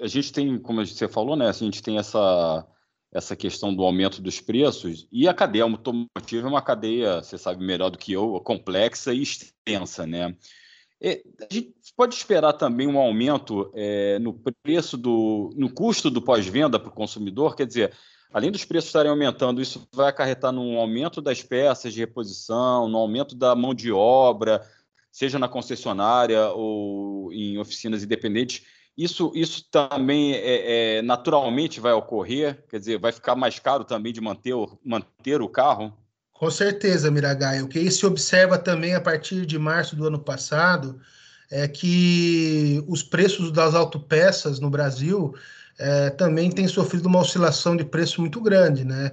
a 0.00 0.06
gente 0.06 0.32
tem, 0.32 0.58
como 0.58 0.84
você 0.84 1.08
falou, 1.08 1.36
né, 1.36 1.48
a 1.48 1.52
gente 1.52 1.82
tem 1.82 1.98
essa 1.98 2.66
essa 3.12 3.34
questão 3.34 3.74
do 3.74 3.82
aumento 3.82 4.20
dos 4.20 4.40
preços. 4.40 5.08
E 5.10 5.26
a 5.26 5.32
cadeia 5.32 5.64
automotiva 5.64 6.46
é 6.46 6.50
uma 6.50 6.60
cadeia, 6.60 7.22
você 7.22 7.38
sabe 7.38 7.64
melhor 7.64 7.90
do 7.90 7.96
que 7.96 8.12
eu, 8.12 8.38
complexa 8.40 9.12
e 9.14 9.22
extensa, 9.22 10.06
né? 10.06 10.36
É, 11.00 11.22
a 11.50 11.52
gente 11.52 11.74
pode 11.96 12.14
esperar 12.14 12.54
também 12.54 12.86
um 12.86 12.98
aumento 12.98 13.70
é, 13.74 14.18
no 14.18 14.34
preço 14.62 14.96
do, 14.96 15.50
no 15.54 15.72
custo 15.72 16.10
do 16.10 16.22
pós-venda 16.22 16.78
para 16.78 16.88
o 16.88 16.94
consumidor, 16.94 17.54
quer 17.54 17.66
dizer, 17.66 17.92
além 18.32 18.50
dos 18.50 18.64
preços 18.64 18.88
estarem 18.88 19.10
aumentando, 19.10 19.60
isso 19.60 19.86
vai 19.92 20.08
acarretar 20.08 20.52
num 20.52 20.78
aumento 20.78 21.20
das 21.20 21.42
peças 21.42 21.92
de 21.92 22.00
reposição, 22.00 22.88
no 22.88 22.98
aumento 22.98 23.34
da 23.34 23.54
mão 23.54 23.74
de 23.74 23.92
obra, 23.92 24.62
seja 25.16 25.38
na 25.38 25.48
concessionária 25.48 26.48
ou 26.48 27.32
em 27.32 27.56
oficinas 27.56 28.04
independentes. 28.04 28.66
Isso, 28.94 29.32
isso 29.34 29.64
também 29.70 30.34
é, 30.34 30.98
é, 30.98 31.02
naturalmente 31.02 31.80
vai 31.80 31.94
ocorrer? 31.94 32.62
Quer 32.68 32.78
dizer, 32.78 32.98
vai 32.98 33.12
ficar 33.12 33.34
mais 33.34 33.58
caro 33.58 33.82
também 33.82 34.12
de 34.12 34.20
manter 34.20 34.52
o, 34.52 34.78
manter 34.84 35.40
o 35.40 35.48
carro? 35.48 35.90
Com 36.34 36.50
certeza, 36.50 37.10
Miragai. 37.10 37.62
O 37.62 37.68
que 37.68 37.90
se 37.90 38.04
observa 38.04 38.58
também 38.58 38.94
a 38.94 39.00
partir 39.00 39.46
de 39.46 39.58
março 39.58 39.96
do 39.96 40.06
ano 40.06 40.18
passado 40.18 41.00
é 41.50 41.66
que 41.66 42.84
os 42.86 43.02
preços 43.02 43.50
das 43.50 43.74
autopeças 43.74 44.60
no 44.60 44.68
Brasil 44.68 45.34
é, 45.78 46.10
também 46.10 46.50
têm 46.50 46.68
sofrido 46.68 47.06
uma 47.06 47.20
oscilação 47.20 47.74
de 47.74 47.86
preço 47.86 48.20
muito 48.20 48.38
grande, 48.38 48.84
né? 48.84 49.12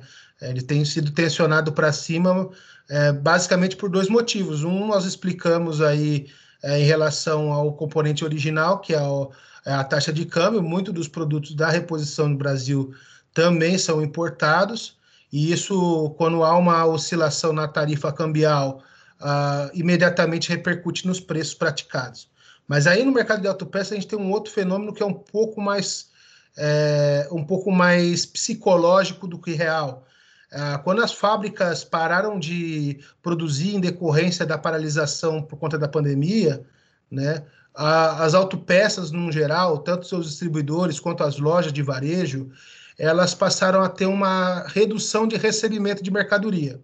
Ele 0.50 0.62
tem 0.62 0.84
sido 0.86 1.12
tensionado 1.12 1.72
para 1.72 1.92
cima 1.92 2.50
é, 2.90 3.12
basicamente 3.12 3.76
por 3.76 3.90
dois 3.90 4.10
motivos. 4.10 4.64
Um, 4.64 4.88
nós 4.88 5.06
explicamos 5.06 5.82
aí 5.82 6.28
é, 6.62 6.80
em 6.80 6.84
relação 6.84 7.52
ao 7.52 7.74
componente 7.74 8.24
original, 8.24 8.80
que 8.80 8.94
é 8.94 9.02
o, 9.02 9.32
é, 9.66 9.74
a 9.74 9.84
taxa 9.84 10.12
de 10.12 10.26
câmbio. 10.26 10.62
Muitos 10.62 10.94
dos 10.94 11.08
produtos 11.08 11.56
da 11.56 11.70
reposição 11.70 12.30
no 12.30 12.38
Brasil 12.38 12.94
também 13.34 13.78
são 13.78 14.02
importados, 14.02 14.98
e 15.32 15.52
isso, 15.52 16.12
quando 16.18 16.44
há 16.44 16.56
uma 16.56 16.86
oscilação 16.86 17.52
na 17.52 17.68
tarifa 17.68 18.12
cambial, 18.14 18.84
uh, 19.20 19.72
imediatamente 19.74 20.50
repercute 20.50 21.08
nos 21.08 21.20
preços 21.20 21.56
praticados. 21.56 22.30
Mas 22.68 22.86
aí 22.86 23.04
no 23.04 23.12
mercado 23.12 23.42
de 23.42 23.48
autopeças 23.48 23.94
a 23.94 23.96
gente 23.96 24.08
tem 24.08 24.20
um 24.20 24.32
outro 24.32 24.54
fenômeno 24.54 24.94
que 24.94 25.02
é 25.02 25.06
um 25.06 25.14
pouco 25.14 25.60
mais 25.60 26.12
é, 26.56 27.28
um 27.32 27.44
pouco 27.44 27.72
mais 27.72 28.26
psicológico 28.26 29.28
do 29.28 29.40
que 29.40 29.54
real. 29.54 30.06
Uh, 30.54 30.84
quando 30.84 31.02
as 31.02 31.12
fábricas 31.12 31.84
pararam 31.84 32.38
de 32.38 33.00
produzir 33.24 33.76
em 33.76 33.80
decorrência 33.80 34.46
da 34.46 34.58
paralisação 34.58 35.42
por 35.42 35.58
conta 35.58 35.80
da 35.80 35.88
pandemia, 35.88 36.64
né, 37.10 37.44
as 37.76 38.36
autopeças, 38.36 39.10
no 39.10 39.32
geral, 39.32 39.80
tanto 39.80 40.06
seus 40.06 40.28
distribuidores 40.28 41.00
quanto 41.00 41.24
as 41.24 41.40
lojas 41.40 41.74
de 41.74 41.82
varejo, 41.82 42.52
elas 43.00 43.34
passaram 43.34 43.82
a 43.82 43.90
ter 43.90 44.06
uma 44.06 44.68
redução 44.68 45.28
de 45.28 45.36
recebimento 45.38 46.04
de 46.04 46.12
mercadoria. 46.12 46.80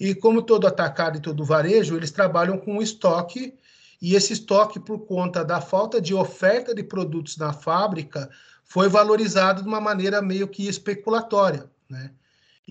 E 0.00 0.14
como 0.14 0.42
todo 0.42 0.66
atacado 0.66 1.18
e 1.18 1.20
todo 1.20 1.44
varejo, 1.44 1.94
eles 1.96 2.10
trabalham 2.10 2.56
com 2.56 2.80
estoque, 2.80 3.54
e 4.00 4.14
esse 4.14 4.32
estoque, 4.32 4.80
por 4.80 5.00
conta 5.00 5.44
da 5.44 5.60
falta 5.60 6.00
de 6.00 6.14
oferta 6.14 6.74
de 6.74 6.82
produtos 6.82 7.36
na 7.36 7.52
fábrica, 7.52 8.30
foi 8.64 8.88
valorizado 8.88 9.62
de 9.62 9.68
uma 9.68 9.80
maneira 9.80 10.20
meio 10.20 10.48
que 10.48 10.66
especulatória. 10.66 11.70
Né? 11.88 12.10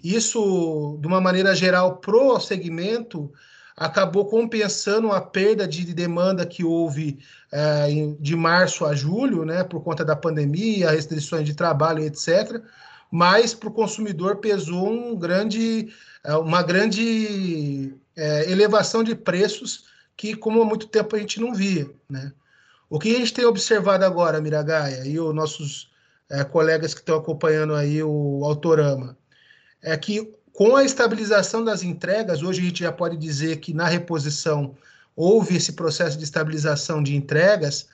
Isso, 0.01 0.97
de 0.99 1.07
uma 1.07 1.21
maneira 1.21 1.55
geral, 1.55 1.97
pro 1.97 2.39
segmento, 2.39 3.31
acabou 3.75 4.25
compensando 4.25 5.11
a 5.11 5.19
perda 5.19 5.67
de 5.67 5.93
demanda 5.93 6.45
que 6.45 6.63
houve 6.63 7.19
é, 7.51 7.87
de 8.19 8.35
março 8.35 8.85
a 8.85 8.95
julho, 8.95 9.45
né, 9.45 9.63
por 9.63 9.83
conta 9.83 10.05
da 10.05 10.15
pandemia, 10.15 10.91
restrições 10.91 11.45
de 11.45 11.53
trabalho, 11.53 12.03
etc. 12.03 12.61
Mas 13.11 13.53
para 13.53 13.69
o 13.69 13.73
consumidor 13.73 14.37
pesou 14.37 14.89
um 14.89 15.15
grande, 15.15 15.93
é, 16.23 16.35
uma 16.35 16.61
grande 16.63 17.95
é, 18.15 18.51
elevação 18.51 19.03
de 19.03 19.15
preços 19.15 19.85
que, 20.15 20.35
como 20.35 20.61
há 20.61 20.65
muito 20.65 20.87
tempo, 20.87 21.15
a 21.15 21.19
gente 21.19 21.39
não 21.39 21.53
via. 21.53 21.89
Né? 22.09 22.31
O 22.89 22.99
que 22.99 23.15
a 23.15 23.19
gente 23.19 23.33
tem 23.33 23.45
observado 23.45 24.05
agora, 24.05 24.41
Miragaia, 24.41 25.05
e 25.05 25.19
os 25.19 25.33
nossos 25.33 25.91
é, 26.29 26.43
colegas 26.43 26.93
que 26.93 26.99
estão 26.99 27.17
acompanhando 27.17 27.73
aí 27.73 28.03
o 28.03 28.43
Autorama, 28.43 29.17
é 29.83 29.95
que 29.97 30.33
com 30.53 30.75
a 30.75 30.83
estabilização 30.83 31.63
das 31.63 31.83
entregas, 31.83 32.41
hoje 32.41 32.61
a 32.61 32.63
gente 32.63 32.79
já 32.79 32.91
pode 32.91 33.17
dizer 33.17 33.57
que 33.57 33.73
na 33.73 33.85
reposição 33.85 34.75
houve 35.15 35.57
esse 35.57 35.73
processo 35.73 36.17
de 36.17 36.23
estabilização 36.23 37.03
de 37.03 37.15
entregas, 37.15 37.87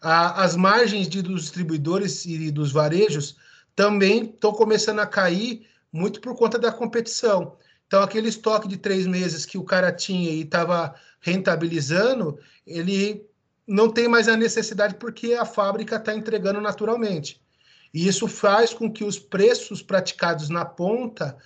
a, 0.00 0.42
as 0.42 0.54
margens 0.54 1.08
de, 1.08 1.22
dos 1.22 1.42
distribuidores 1.42 2.24
e 2.26 2.50
dos 2.50 2.72
varejos 2.72 3.36
também 3.74 4.24
estão 4.24 4.52
começando 4.52 4.98
a 4.98 5.06
cair 5.06 5.66
muito 5.92 6.20
por 6.20 6.36
conta 6.36 6.58
da 6.58 6.70
competição. 6.70 7.56
Então, 7.86 8.02
aquele 8.02 8.28
estoque 8.28 8.68
de 8.68 8.76
três 8.76 9.06
meses 9.06 9.46
que 9.46 9.58
o 9.58 9.64
cara 9.64 9.90
tinha 9.90 10.30
e 10.30 10.42
estava 10.42 10.94
rentabilizando, 11.20 12.38
ele 12.66 13.26
não 13.66 13.90
tem 13.90 14.08
mais 14.08 14.28
a 14.28 14.36
necessidade 14.36 14.94
porque 14.94 15.34
a 15.34 15.44
fábrica 15.44 15.96
está 15.96 16.14
entregando 16.14 16.60
naturalmente. 16.60 17.40
E 17.92 18.06
isso 18.06 18.28
faz 18.28 18.72
com 18.72 18.90
que 18.90 19.04
os 19.04 19.18
preços 19.18 19.82
praticados 19.82 20.48
na 20.48 20.64
ponta 20.64 21.36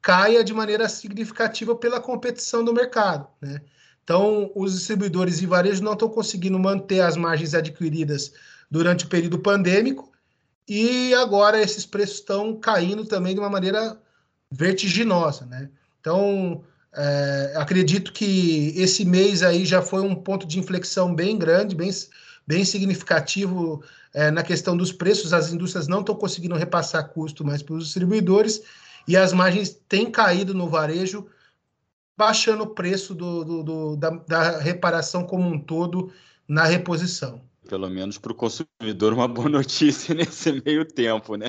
caia 0.00 0.42
de 0.42 0.52
maneira 0.52 0.88
significativa 0.88 1.76
pela 1.76 2.00
competição 2.00 2.64
do 2.64 2.74
mercado. 2.74 3.28
Né? 3.40 3.60
Então, 4.02 4.50
os 4.54 4.74
distribuidores 4.74 5.40
e 5.40 5.46
varejo 5.46 5.82
não 5.82 5.92
estão 5.92 6.08
conseguindo 6.08 6.58
manter 6.58 7.00
as 7.00 7.16
margens 7.16 7.54
adquiridas 7.54 8.32
durante 8.68 9.04
o 9.04 9.08
período 9.08 9.38
pandêmico 9.38 10.10
e 10.68 11.14
agora 11.14 11.60
esses 11.62 11.86
preços 11.86 12.16
estão 12.16 12.56
caindo 12.56 13.04
também 13.04 13.34
de 13.34 13.40
uma 13.40 13.50
maneira 13.50 13.96
vertiginosa. 14.50 15.46
Né? 15.46 15.70
Então, 16.00 16.64
é, 16.94 17.54
acredito 17.56 18.12
que 18.12 18.74
esse 18.76 19.04
mês 19.04 19.42
aí 19.42 19.64
já 19.64 19.80
foi 19.80 20.02
um 20.02 20.14
ponto 20.14 20.46
de 20.46 20.58
inflexão 20.58 21.14
bem 21.14 21.38
grande, 21.38 21.76
bem, 21.76 21.90
bem 22.46 22.64
significativo 22.64 23.82
é, 24.14 24.30
na 24.30 24.42
questão 24.42 24.76
dos 24.76 24.92
preços. 24.92 25.32
As 25.32 25.52
indústrias 25.52 25.88
não 25.88 26.00
estão 26.00 26.14
conseguindo 26.14 26.54
repassar 26.54 27.08
custo 27.08 27.44
mais 27.44 27.62
para 27.62 27.74
os 27.74 27.84
distribuidores 27.84 28.62
e 29.06 29.16
as 29.16 29.32
margens 29.32 29.70
têm 29.88 30.10
caído 30.10 30.54
no 30.54 30.68
varejo, 30.68 31.26
baixando 32.16 32.64
o 32.64 32.70
preço 32.74 33.14
do, 33.14 33.44
do, 33.44 33.62
do 33.62 33.96
da, 33.96 34.10
da 34.10 34.58
reparação 34.58 35.24
como 35.24 35.48
um 35.48 35.58
todo 35.58 36.12
na 36.46 36.64
reposição 36.64 37.40
pelo 37.68 37.88
menos 37.88 38.18
para 38.18 38.32
o 38.32 38.34
consumidor, 38.34 39.14
uma 39.14 39.26
boa 39.26 39.48
notícia 39.48 40.12
nesse 40.14 40.60
meio 40.62 40.84
tempo, 40.84 41.36
né? 41.36 41.46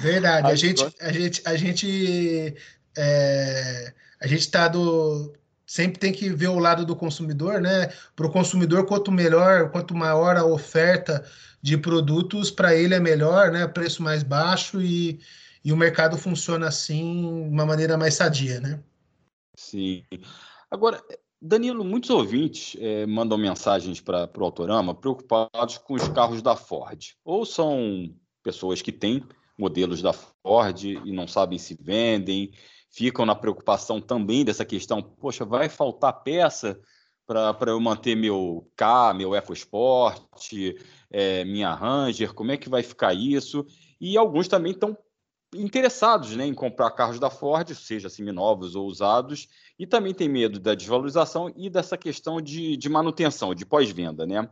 Verdade. 0.00 0.46
A 0.46 0.54
gente, 0.54 0.84
a 1.00 1.10
gente, 1.10 1.42
a 1.44 1.56
gente 1.56 2.54
é, 2.96 3.92
a 4.20 4.26
gente 4.26 4.40
está 4.40 4.68
do 4.68 5.32
sempre 5.66 5.98
tem 5.98 6.12
que 6.12 6.30
ver 6.30 6.48
o 6.48 6.60
lado 6.60 6.86
do 6.86 6.94
consumidor, 6.94 7.60
né? 7.60 7.92
Para 8.14 8.26
o 8.26 8.30
consumidor, 8.30 8.86
quanto 8.86 9.10
melhor, 9.10 9.70
quanto 9.70 9.96
maior 9.96 10.36
a 10.36 10.44
oferta 10.44 11.24
de 11.66 11.76
produtos, 11.76 12.48
para 12.48 12.76
ele 12.76 12.94
é 12.94 13.00
melhor, 13.00 13.50
né? 13.50 13.66
Preço 13.66 14.00
mais 14.00 14.22
baixo 14.22 14.80
e, 14.80 15.18
e 15.64 15.72
o 15.72 15.76
mercado 15.76 16.16
funciona 16.16 16.68
assim 16.68 17.48
de 17.48 17.52
uma 17.52 17.66
maneira 17.66 17.98
mais 17.98 18.14
sadia, 18.14 18.60
né? 18.60 18.80
Sim. 19.56 20.04
Agora, 20.70 21.02
Danilo, 21.42 21.84
muitos 21.84 22.10
ouvintes 22.10 22.76
é, 22.78 23.04
mandam 23.04 23.36
mensagens 23.36 24.00
para 24.00 24.30
o 24.38 24.44
Autorama 24.44 24.94
preocupados 24.94 25.76
com 25.78 25.94
os 25.94 26.06
carros 26.06 26.40
da 26.40 26.54
Ford. 26.54 27.16
Ou 27.24 27.44
são 27.44 28.14
pessoas 28.44 28.80
que 28.80 28.92
têm 28.92 29.24
modelos 29.58 30.00
da 30.00 30.12
Ford 30.12 30.84
e 30.84 31.10
não 31.10 31.26
sabem 31.26 31.58
se 31.58 31.76
vendem, 31.80 32.52
ficam 32.92 33.26
na 33.26 33.34
preocupação 33.34 34.00
também 34.00 34.44
dessa 34.44 34.64
questão, 34.64 35.02
poxa, 35.02 35.44
vai 35.44 35.68
faltar 35.68 36.22
peça 36.22 36.78
para 37.26 37.70
eu 37.70 37.80
manter 37.80 38.14
meu 38.14 38.70
K, 38.76 39.12
meu 39.14 39.34
EcoSport, 39.34 40.52
é, 41.10 41.44
minha 41.44 41.74
Ranger, 41.74 42.32
como 42.32 42.52
é 42.52 42.56
que 42.56 42.68
vai 42.68 42.82
ficar 42.82 43.12
isso? 43.14 43.66
E 44.00 44.16
alguns 44.16 44.46
também 44.46 44.72
estão 44.72 44.96
interessados 45.54 46.36
né, 46.36 46.46
em 46.46 46.54
comprar 46.54 46.90
carros 46.90 47.18
da 47.18 47.30
Ford, 47.30 47.68
seja 47.74 48.08
seminovos 48.08 48.76
ou 48.76 48.86
usados, 48.86 49.48
e 49.78 49.86
também 49.86 50.14
tem 50.14 50.28
medo 50.28 50.60
da 50.60 50.74
desvalorização 50.74 51.52
e 51.56 51.68
dessa 51.68 51.96
questão 51.96 52.40
de, 52.40 52.76
de 52.76 52.88
manutenção, 52.88 53.54
de 53.54 53.64
pós-venda. 53.64 54.26
Né? 54.26 54.48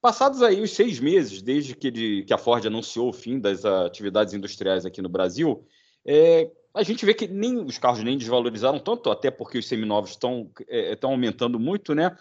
Passados 0.00 0.42
aí 0.42 0.62
os 0.62 0.70
seis 0.70 1.00
meses, 1.00 1.42
desde 1.42 1.74
que, 1.74 1.88
ele, 1.88 2.24
que 2.24 2.32
a 2.32 2.38
Ford 2.38 2.64
anunciou 2.66 3.08
o 3.08 3.12
fim 3.12 3.38
das 3.38 3.64
atividades 3.64 4.34
industriais 4.34 4.86
aqui 4.86 5.02
no 5.02 5.08
Brasil, 5.08 5.66
é, 6.04 6.50
a 6.76 6.82
gente 6.82 7.04
vê 7.06 7.14
que 7.14 7.26
nem 7.26 7.58
os 7.58 7.78
carros 7.78 8.02
nem 8.02 8.18
desvalorizaram 8.18 8.78
tanto, 8.78 9.10
até 9.10 9.30
porque 9.30 9.58
os 9.58 9.66
seminovos 9.66 10.10
estão 10.10 10.50
é, 10.68 10.92
estão 10.92 11.10
aumentando 11.10 11.58
muito, 11.58 11.94
né? 11.94 12.14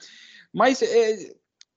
Mas 0.53 0.81
é, 0.81 1.35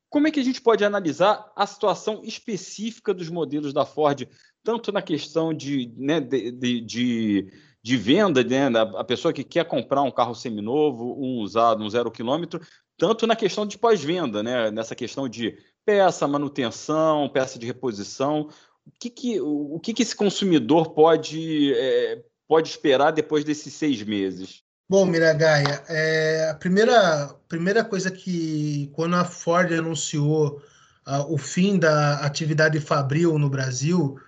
como 0.09 0.29
é 0.29 0.31
que 0.31 0.41
a 0.41 0.45
gente 0.45 0.61
pode 0.61 0.85
analisar 0.85 1.53
a 1.55 1.67
situação 1.67 2.23
específica 2.23 3.13
dos 3.13 3.29
modelos 3.29 3.73
da 3.73 3.85
Ford, 3.85 4.29
tanto 4.63 4.93
na 4.93 5.03
questão 5.03 5.53
de, 5.53 5.93
né, 5.97 6.21
de, 6.21 6.51
de, 6.53 6.81
de, 6.81 7.53
de 7.83 7.97
venda, 7.97 8.43
né, 8.43 8.69
a 8.97 9.05
pessoa 9.05 9.33
que 9.33 9.45
quer 9.45 9.65
comprar 9.67 10.03
um 10.03 10.11
carro 10.11 10.35
seminovo, 10.35 11.17
um 11.19 11.41
usado, 11.41 11.83
um 11.83 11.91
zero 11.91 12.11
quilômetro, 12.11 12.61
tanto 12.97 13.27
na 13.27 13.37
questão 13.37 13.67
de 13.67 13.77
pós-venda, 13.77 14.43
né, 14.43 14.71
nessa 14.71 14.95
questão 14.95 15.29
de 15.29 15.59
peça, 15.85 16.27
manutenção, 16.27 17.29
peça 17.29 17.59
de 17.59 17.67
reposição. 17.67 18.49
O 18.87 18.91
que, 18.99 19.11
que, 19.11 19.41
o 19.41 19.79
que, 19.79 19.93
que 19.93 20.03
esse 20.03 20.17
consumidor 20.17 20.91
pode, 20.91 21.75
é, 21.75 22.25
pode 22.49 22.71
esperar 22.71 23.13
depois 23.13 23.45
desses 23.45 23.75
seis 23.75 24.03
meses? 24.03 24.63
Bom, 24.89 25.05
Miragaia, 25.05 25.83
é, 25.87 26.49
a 26.51 26.55
primeira, 26.55 27.29
primeira 27.47 27.85
coisa 27.85 28.11
que, 28.11 28.91
quando 28.95 29.17
a 29.17 29.25
Ford 29.25 29.71
anunciou 29.71 30.63
uh, 31.07 31.33
o 31.33 31.37
fim 31.37 31.79
da 31.79 32.21
atividade 32.21 32.81
fabril 32.81 33.39
no 33.39 33.51
Brasil, 33.51 34.19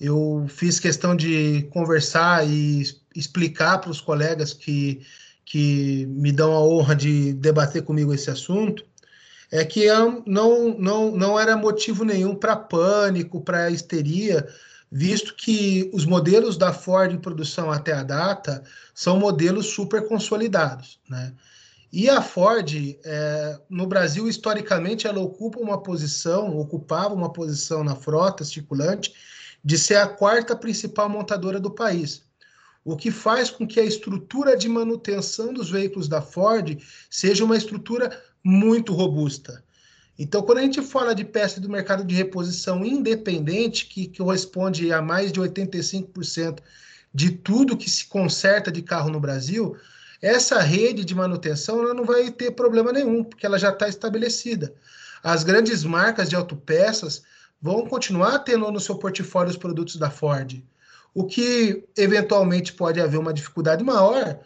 eu 0.00 0.44
fiz 0.48 0.80
questão 0.80 1.14
de 1.14 1.68
conversar 1.72 2.44
e 2.44 2.82
explicar 3.14 3.78
para 3.78 3.90
os 3.90 4.00
colegas 4.00 4.52
que, 4.52 5.02
que 5.44 6.04
me 6.06 6.32
dão 6.32 6.52
a 6.52 6.60
honra 6.60 6.96
de 6.96 7.32
debater 7.34 7.82
comigo 7.82 8.12
esse 8.12 8.28
assunto, 8.28 8.84
é 9.52 9.64
que 9.64 9.86
não, 10.26 10.76
não, 10.76 11.16
não 11.16 11.38
era 11.38 11.56
motivo 11.56 12.04
nenhum 12.04 12.34
para 12.34 12.56
pânico, 12.56 13.40
para 13.40 13.70
histeria, 13.70 14.46
visto 14.90 15.34
que 15.34 15.90
os 15.92 16.04
modelos 16.04 16.56
da 16.56 16.72
Ford 16.72 17.12
em 17.12 17.18
produção 17.18 17.70
até 17.70 17.92
a 17.92 18.02
data 18.02 18.62
são 18.94 19.18
modelos 19.18 19.66
super 19.66 20.06
consolidados, 20.08 20.98
né? 21.08 21.34
E 21.90 22.08
a 22.08 22.20
Ford, 22.20 22.98
é, 23.02 23.58
no 23.68 23.86
Brasil, 23.86 24.28
historicamente, 24.28 25.06
ela 25.06 25.20
ocupa 25.20 25.58
uma 25.58 25.82
posição, 25.82 26.58
ocupava 26.58 27.14
uma 27.14 27.32
posição 27.32 27.82
na 27.82 27.96
frota 27.96 28.44
circulante 28.44 29.14
de 29.64 29.78
ser 29.78 29.96
a 29.96 30.06
quarta 30.06 30.54
principal 30.54 31.08
montadora 31.08 31.58
do 31.58 31.70
país, 31.70 32.22
o 32.84 32.94
que 32.94 33.10
faz 33.10 33.50
com 33.50 33.66
que 33.66 33.80
a 33.80 33.84
estrutura 33.84 34.56
de 34.56 34.68
manutenção 34.68 35.52
dos 35.52 35.70
veículos 35.70 36.08
da 36.08 36.20
Ford 36.20 36.78
seja 37.10 37.44
uma 37.44 37.56
estrutura 37.56 38.22
muito 38.44 38.92
robusta. 38.92 39.64
Então, 40.18 40.42
quando 40.42 40.58
a 40.58 40.62
gente 40.62 40.82
fala 40.82 41.14
de 41.14 41.24
peça 41.24 41.60
do 41.60 41.70
mercado 41.70 42.04
de 42.04 42.14
reposição 42.14 42.84
independente, 42.84 43.86
que, 43.86 44.08
que 44.08 44.18
corresponde 44.18 44.92
a 44.92 45.00
mais 45.00 45.30
de 45.30 45.40
85% 45.40 46.58
de 47.14 47.30
tudo 47.30 47.76
que 47.76 47.88
se 47.88 48.06
conserta 48.06 48.70
de 48.70 48.82
carro 48.82 49.10
no 49.10 49.20
Brasil, 49.20 49.76
essa 50.20 50.58
rede 50.60 51.04
de 51.04 51.14
manutenção 51.14 51.80
ela 51.80 51.94
não 51.94 52.04
vai 52.04 52.30
ter 52.30 52.50
problema 52.50 52.92
nenhum, 52.92 53.22
porque 53.22 53.46
ela 53.46 53.58
já 53.58 53.70
está 53.70 53.88
estabelecida. 53.88 54.74
As 55.22 55.44
grandes 55.44 55.84
marcas 55.84 56.28
de 56.28 56.34
autopeças 56.34 57.22
vão 57.62 57.86
continuar 57.86 58.40
tendo 58.40 58.70
no 58.70 58.80
seu 58.80 58.96
portfólio 58.96 59.50
os 59.50 59.56
produtos 59.56 59.96
da 59.96 60.10
Ford. 60.10 60.62
O 61.14 61.24
que 61.24 61.84
eventualmente 61.96 62.72
pode 62.72 63.00
haver 63.00 63.18
uma 63.18 63.32
dificuldade 63.32 63.84
maior 63.84 64.40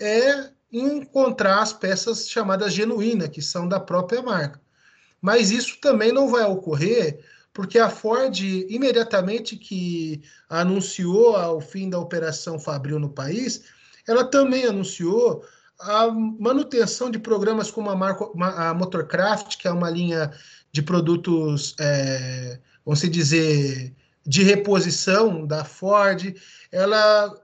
é 0.00 0.50
encontrar 0.72 1.60
as 1.60 1.72
peças 1.72 2.28
chamadas 2.28 2.72
genuínas, 2.72 3.28
que 3.28 3.40
são 3.40 3.68
da 3.68 3.80
própria 3.80 4.22
marca. 4.22 4.60
Mas 5.20 5.50
isso 5.50 5.78
também 5.80 6.12
não 6.12 6.28
vai 6.28 6.44
ocorrer 6.44 7.18
porque 7.58 7.76
a 7.76 7.90
Ford, 7.90 8.38
imediatamente 8.68 9.56
que 9.56 10.22
anunciou 10.48 11.36
o 11.56 11.60
fim 11.60 11.90
da 11.90 11.98
operação 11.98 12.56
Fabril 12.56 13.00
no 13.00 13.10
país, 13.10 13.64
ela 14.06 14.24
também 14.24 14.64
anunciou 14.64 15.44
a 15.80 16.06
manutenção 16.06 17.10
de 17.10 17.18
programas 17.18 17.68
como 17.68 17.90
a, 17.90 17.96
marca, 17.96 18.26
a 18.56 18.72
Motorcraft, 18.74 19.56
que 19.56 19.66
é 19.66 19.72
uma 19.72 19.90
linha 19.90 20.32
de 20.70 20.82
produtos, 20.82 21.74
é, 21.80 22.60
vamos 22.84 23.00
dizer, 23.00 23.92
de 24.24 24.44
reposição 24.44 25.44
da 25.44 25.64
Ford. 25.64 26.36
Ela 26.70 27.34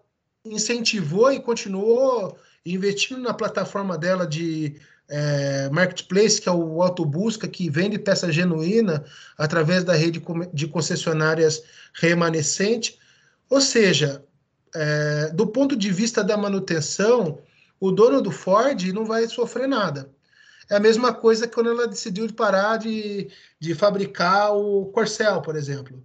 incentivou 0.45 1.33
e 1.33 1.41
continuou 1.41 2.39
investindo 2.65 3.21
na 3.21 3.35
plataforma 3.35 3.99
dela 3.99 4.27
de 4.27 4.77
é, 5.09 5.69
marketplace, 5.71 6.41
que 6.41 6.49
é 6.49 6.53
o 6.53 6.83
Autobusca, 6.83 7.47
que 7.47 7.69
vende 7.69 7.99
peça 7.99 8.33
genuína 8.33 9.05
através 9.37 9.85
da 9.85 9.95
rede 9.95 10.23
de 10.53 10.67
concessionárias 10.67 11.63
remanescente. 11.95 12.99
Ou 13.51 13.61
seja, 13.61 14.25
é, 14.75 15.31
do 15.33 15.47
ponto 15.47 15.77
de 15.77 15.91
vista 15.91 16.25
da 16.25 16.37
manutenção, 16.37 17.39
o 17.79 17.91
dono 17.91 18.23
do 18.23 18.31
Ford 18.31 18.83
não 18.93 19.05
vai 19.05 19.29
sofrer 19.29 19.69
nada. 19.69 20.11
É 20.71 20.77
a 20.77 20.81
mesma 20.81 21.13
coisa 21.13 21.47
quando 21.47 21.71
ela 21.71 21.87
decidiu 21.87 22.33
parar 22.33 22.79
de, 22.79 23.31
de 23.61 23.75
fabricar 23.75 24.55
o 24.57 24.87
Corcel, 24.87 25.43
por 25.43 25.57
exemplo. 25.57 26.03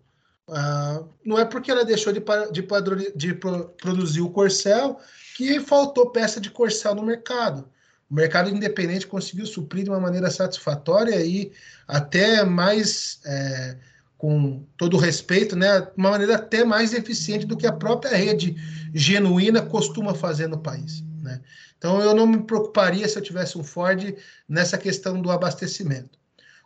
Ah, 0.50 1.04
não 1.24 1.40
é 1.40 1.46
porque 1.46 1.72
ela 1.72 1.86
deixou 1.86 2.12
de, 2.12 2.22
de, 2.52 2.68
de 3.16 3.34
produzir 3.34 4.22
o 4.22 4.30
Corcel 4.30 5.00
que 5.38 5.60
faltou 5.60 6.10
peça 6.10 6.42
de 6.42 6.50
Corcel 6.50 6.96
no 6.96 7.04
mercado. 7.04 7.70
O 8.10 8.16
mercado 8.16 8.50
independente 8.50 9.06
conseguiu 9.06 9.46
suprir 9.46 9.84
de 9.84 9.90
uma 9.90 10.00
maneira 10.00 10.32
satisfatória 10.32 11.16
e 11.24 11.52
até 11.88 12.44
mais, 12.44 13.20
é, 13.24 13.78
com 14.18 14.66
todo 14.76 14.98
respeito, 14.98 15.56
né, 15.56 15.88
uma 15.96 16.10
maneira 16.10 16.36
até 16.36 16.64
mais 16.64 16.94
eficiente 16.94 17.46
do 17.46 17.56
que 17.56 17.68
a 17.68 17.72
própria 17.72 18.16
rede 18.16 18.56
genuína 18.94 19.62
costuma 19.62 20.16
fazer 20.16 20.48
no 20.48 20.58
país. 20.58 21.04
Né? 21.22 21.40
Então 21.78 22.02
eu 22.02 22.16
não 22.16 22.26
me 22.26 22.42
preocuparia 22.42 23.08
se 23.08 23.18
eu 23.18 23.22
tivesse 23.22 23.58
um 23.58 23.64
Ford 23.64 24.16
nessa 24.48 24.78
questão 24.78 25.22
do 25.22 25.30
abastecimento. 25.30 26.18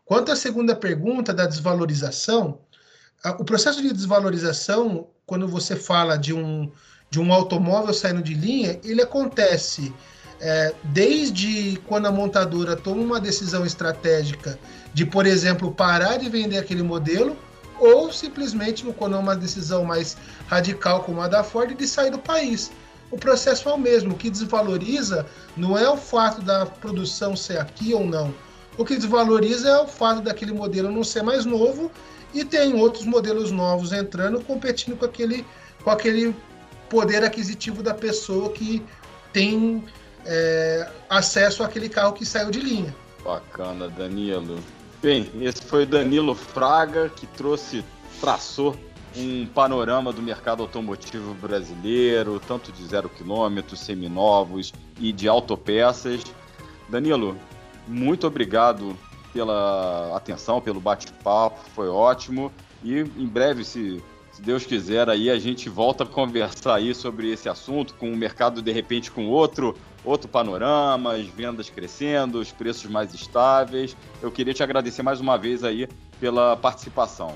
Quanto 0.05 0.31
à 0.31 0.35
segunda 0.35 0.75
pergunta 0.75 1.33
da 1.33 1.45
desvalorização, 1.45 2.59
o 3.39 3.43
processo 3.43 3.81
de 3.81 3.91
desvalorização, 3.93 5.09
quando 5.25 5.47
você 5.47 5.75
fala 5.75 6.17
de 6.17 6.33
um, 6.33 6.71
de 7.09 7.19
um 7.19 7.31
automóvel 7.33 7.93
saindo 7.93 8.21
de 8.21 8.33
linha, 8.33 8.79
ele 8.83 9.01
acontece 9.01 9.93
é, 10.39 10.73
desde 10.83 11.79
quando 11.87 12.07
a 12.07 12.11
montadora 12.11 12.75
toma 12.75 13.01
uma 13.01 13.19
decisão 13.19 13.65
estratégica 13.65 14.59
de, 14.93 15.05
por 15.05 15.25
exemplo, 15.25 15.71
parar 15.71 16.17
de 16.17 16.29
vender 16.29 16.57
aquele 16.57 16.83
modelo, 16.83 17.37
ou 17.79 18.11
simplesmente, 18.11 18.83
quando 18.97 19.15
é 19.15 19.19
uma 19.19 19.35
decisão 19.35 19.83
mais 19.83 20.15
radical 20.47 21.03
como 21.03 21.21
a 21.21 21.27
da 21.27 21.43
Ford, 21.43 21.75
de 21.75 21.87
sair 21.87 22.11
do 22.11 22.19
país. 22.19 22.71
O 23.11 23.17
processo 23.17 23.69
é 23.69 23.73
o 23.73 23.77
mesmo. 23.77 24.13
O 24.13 24.17
que 24.17 24.29
desvaloriza 24.29 25.25
não 25.55 25.77
é 25.77 25.89
o 25.89 25.97
fato 25.97 26.41
da 26.41 26.65
produção 26.65 27.35
ser 27.35 27.59
aqui 27.59 27.93
ou 27.93 28.05
não. 28.05 28.33
O 28.77 28.83
que 28.83 28.95
desvaloriza 28.95 29.69
é 29.69 29.79
o 29.79 29.87
fato 29.87 30.21
daquele 30.21 30.51
modelo 30.51 30.91
não 30.91 31.03
ser 31.03 31.21
mais 31.21 31.45
novo 31.45 31.91
e 32.33 32.43
tem 32.43 32.73
outros 32.73 33.05
modelos 33.05 33.51
novos 33.51 33.91
entrando, 33.91 34.41
competindo 34.41 34.97
com 34.97 35.05
aquele, 35.05 35.45
com 35.83 35.91
aquele 35.91 36.35
poder 36.89 37.23
aquisitivo 37.23 37.83
da 37.83 37.93
pessoa 37.93 38.49
que 38.51 38.83
tem 39.31 39.83
é, 40.25 40.89
acesso 41.09 41.63
àquele 41.63 41.89
carro 41.89 42.13
que 42.13 42.25
saiu 42.25 42.51
de 42.51 42.59
linha. 42.59 42.95
Bacana, 43.23 43.89
Danilo. 43.89 44.59
Bem, 45.01 45.29
esse 45.41 45.61
foi 45.63 45.85
Danilo 45.85 46.33
Fraga 46.35 47.09
que 47.09 47.27
trouxe, 47.27 47.83
traçou 48.21 48.75
um 49.15 49.45
panorama 49.45 50.11
do 50.11 50.21
mercado 50.21 50.63
automotivo 50.63 51.33
brasileiro, 51.35 52.41
tanto 52.47 52.71
de 52.71 52.83
zero 52.85 53.09
quilômetros, 53.09 53.79
seminovos 53.79 54.73
e 54.99 55.11
de 55.11 55.27
autopeças. 55.27 56.23
Danilo, 56.89 57.37
muito 57.87 58.25
obrigado 58.25 58.97
pela 59.31 60.15
atenção, 60.15 60.61
pelo 60.61 60.79
bate-papo, 60.79 61.59
foi 61.75 61.89
ótimo. 61.89 62.51
E 62.83 62.99
em 62.99 63.25
breve, 63.27 63.63
se, 63.63 64.01
se, 64.31 64.41
Deus 64.41 64.65
quiser, 64.65 65.09
aí 65.09 65.29
a 65.29 65.39
gente 65.39 65.69
volta 65.69 66.03
a 66.03 66.07
conversar 66.07 66.75
aí 66.75 66.93
sobre 66.93 67.31
esse 67.31 67.49
assunto, 67.49 67.93
com 67.95 68.11
o 68.11 68.15
mercado 68.15 68.61
de 68.61 68.71
repente 68.71 69.11
com 69.11 69.27
outro, 69.27 69.75
outro 70.03 70.27
panorama, 70.27 71.13
as 71.13 71.25
vendas 71.27 71.69
crescendo, 71.69 72.39
os 72.39 72.51
preços 72.51 72.89
mais 72.89 73.13
estáveis. 73.13 73.95
Eu 74.21 74.31
queria 74.31 74.53
te 74.53 74.63
agradecer 74.63 75.03
mais 75.03 75.19
uma 75.19 75.37
vez 75.37 75.63
aí 75.63 75.87
pela 76.19 76.55
participação. 76.57 77.35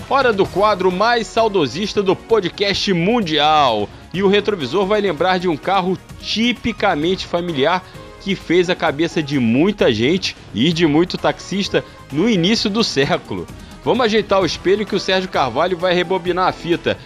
Hora 0.09 0.35
do 0.35 0.45
quadro 0.45 0.93
mais 0.93 1.27
saudosista 1.27 2.03
do 2.03 2.15
podcast 2.15 2.93
mundial. 2.93 3.89
E 4.13 4.23
o 4.23 4.29
retrovisor 4.29 4.87
vai 4.87 5.01
lembrar 5.01 5.39
de 5.39 5.49
um 5.49 5.57
carro 5.57 5.99
tipicamente 6.21 7.27
familiar 7.27 7.83
que 8.21 8.35
fez 8.35 8.69
a 8.69 8.75
cabeça 8.75 9.23
de 9.23 9.39
muita 9.39 9.93
gente 9.93 10.37
e 10.55 10.73
de 10.73 10.87
muito 10.87 11.17
taxista 11.17 11.83
no 12.13 12.29
início 12.29 12.69
do 12.69 12.85
século. 12.85 13.47
Vamos 13.83 14.05
ajeitar 14.05 14.41
o 14.41 14.47
espelho 14.47 14.87
que 14.87 14.95
o 14.95 15.01
Sérgio 15.01 15.29
Carvalho 15.29 15.77
vai 15.77 15.95
rebobinar 15.95 16.49
a 16.49 16.53
fita. 16.53 16.99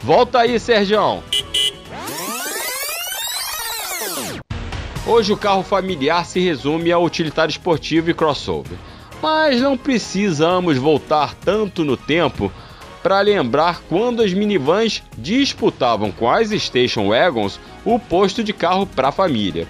Volta 0.00 0.40
aí, 0.40 0.58
Sérgio. 0.58 1.22
Hoje 5.06 5.32
o 5.32 5.36
carro 5.36 5.62
familiar 5.62 6.24
se 6.24 6.40
resume 6.40 6.90
a 6.90 6.98
utilitário 6.98 7.50
esportivo 7.50 8.10
e 8.10 8.14
crossover. 8.14 8.78
Mas 9.22 9.60
não 9.60 9.76
precisamos 9.76 10.78
voltar 10.78 11.34
tanto 11.34 11.84
no 11.84 11.96
tempo 11.96 12.50
para 13.02 13.20
lembrar 13.20 13.82
quando 13.88 14.22
as 14.22 14.32
minivans 14.32 15.02
disputavam 15.16 16.10
com 16.10 16.28
as 16.28 16.50
station 16.50 17.08
wagons 17.08 17.60
o 17.84 17.98
posto 17.98 18.44
de 18.44 18.52
carro 18.52 18.86
para 18.86 19.08
a 19.08 19.12
família. 19.12 19.66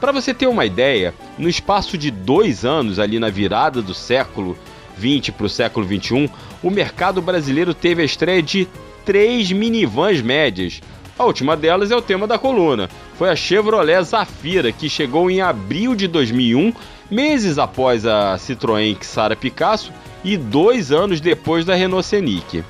Para 0.00 0.12
você 0.12 0.34
ter 0.34 0.46
uma 0.46 0.66
ideia, 0.66 1.14
no 1.38 1.48
espaço 1.48 1.96
de 1.96 2.10
dois 2.10 2.64
anos, 2.64 2.98
ali 2.98 3.18
na 3.18 3.30
virada 3.30 3.80
do 3.80 3.94
século 3.94 4.56
20 4.96 5.32
para 5.32 5.46
o 5.46 5.48
século 5.48 5.86
21, 5.86 6.28
o 6.62 6.70
mercado 6.70 7.22
brasileiro 7.22 7.72
teve 7.72 8.02
a 8.02 8.04
estreia 8.04 8.42
de 8.42 8.68
três 9.04 9.50
minivans 9.50 10.20
médias. 10.20 10.80
A 11.18 11.24
última 11.24 11.56
delas 11.56 11.90
é 11.90 11.96
o 11.96 12.02
tema 12.02 12.26
da 12.26 12.38
coluna. 12.38 12.90
Foi 13.16 13.30
a 13.30 13.36
Chevrolet 13.36 14.02
Zafira, 14.02 14.72
que 14.72 14.88
chegou 14.88 15.30
em 15.30 15.40
abril 15.40 15.94
de 15.94 16.08
2001, 16.08 16.72
meses 17.10 17.58
após 17.58 18.06
a 18.06 18.36
Citroën 18.36 18.96
Xara 19.02 19.36
Picasso 19.36 19.92
e 20.24 20.36
dois 20.36 20.90
anos 20.90 21.20
depois 21.20 21.64
da 21.64 21.74
Renault 21.74 22.06
Scenic. 22.06 22.64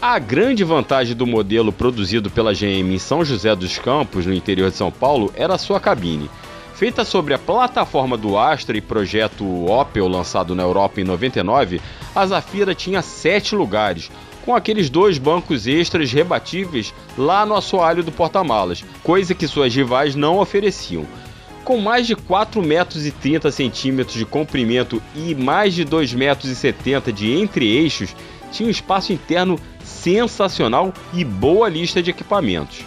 A 0.00 0.18
grande 0.18 0.64
vantagem 0.64 1.14
do 1.14 1.26
modelo 1.26 1.72
produzido 1.72 2.28
pela 2.28 2.52
GM 2.52 2.92
em 2.92 2.98
São 2.98 3.24
José 3.24 3.54
dos 3.54 3.78
Campos, 3.78 4.26
no 4.26 4.34
interior 4.34 4.70
de 4.70 4.76
São 4.76 4.90
Paulo, 4.90 5.32
era 5.36 5.56
sua 5.56 5.78
cabine. 5.78 6.28
Feita 6.74 7.04
sobre 7.04 7.34
a 7.34 7.38
plataforma 7.38 8.16
do 8.16 8.36
Astra 8.36 8.76
e 8.76 8.80
projeto 8.80 9.44
Opel 9.70 10.08
lançado 10.08 10.56
na 10.56 10.64
Europa 10.64 11.00
em 11.00 11.04
99, 11.04 11.80
a 12.14 12.26
Zafira 12.26 12.74
tinha 12.74 13.00
sete 13.00 13.54
lugares, 13.54 14.10
com 14.44 14.56
aqueles 14.56 14.90
dois 14.90 15.18
bancos 15.18 15.68
extras 15.68 16.10
rebatíveis 16.10 16.92
lá 17.16 17.46
no 17.46 17.54
assoalho 17.54 18.02
do 18.02 18.10
porta-malas, 18.10 18.84
coisa 19.04 19.34
que 19.34 19.46
suas 19.46 19.72
rivais 19.72 20.16
não 20.16 20.38
ofereciam. 20.38 21.06
Com 21.64 21.78
mais 21.78 22.06
de 22.06 22.16
4,30 22.16 22.66
metros 22.66 23.06
e 23.06 23.12
30 23.12 23.50
centímetros 23.52 24.16
de 24.16 24.26
comprimento 24.26 25.00
e 25.14 25.34
mais 25.34 25.74
de 25.74 25.84
2,70 25.84 26.16
metros 26.16 26.50
e 26.50 26.56
70 26.56 27.12
de 27.12 27.32
entre-eixos, 27.32 28.14
tinha 28.50 28.66
um 28.66 28.70
espaço 28.70 29.12
interno 29.12 29.58
sensacional 29.84 30.92
e 31.14 31.24
boa 31.24 31.68
lista 31.68 32.02
de 32.02 32.10
equipamentos. 32.10 32.80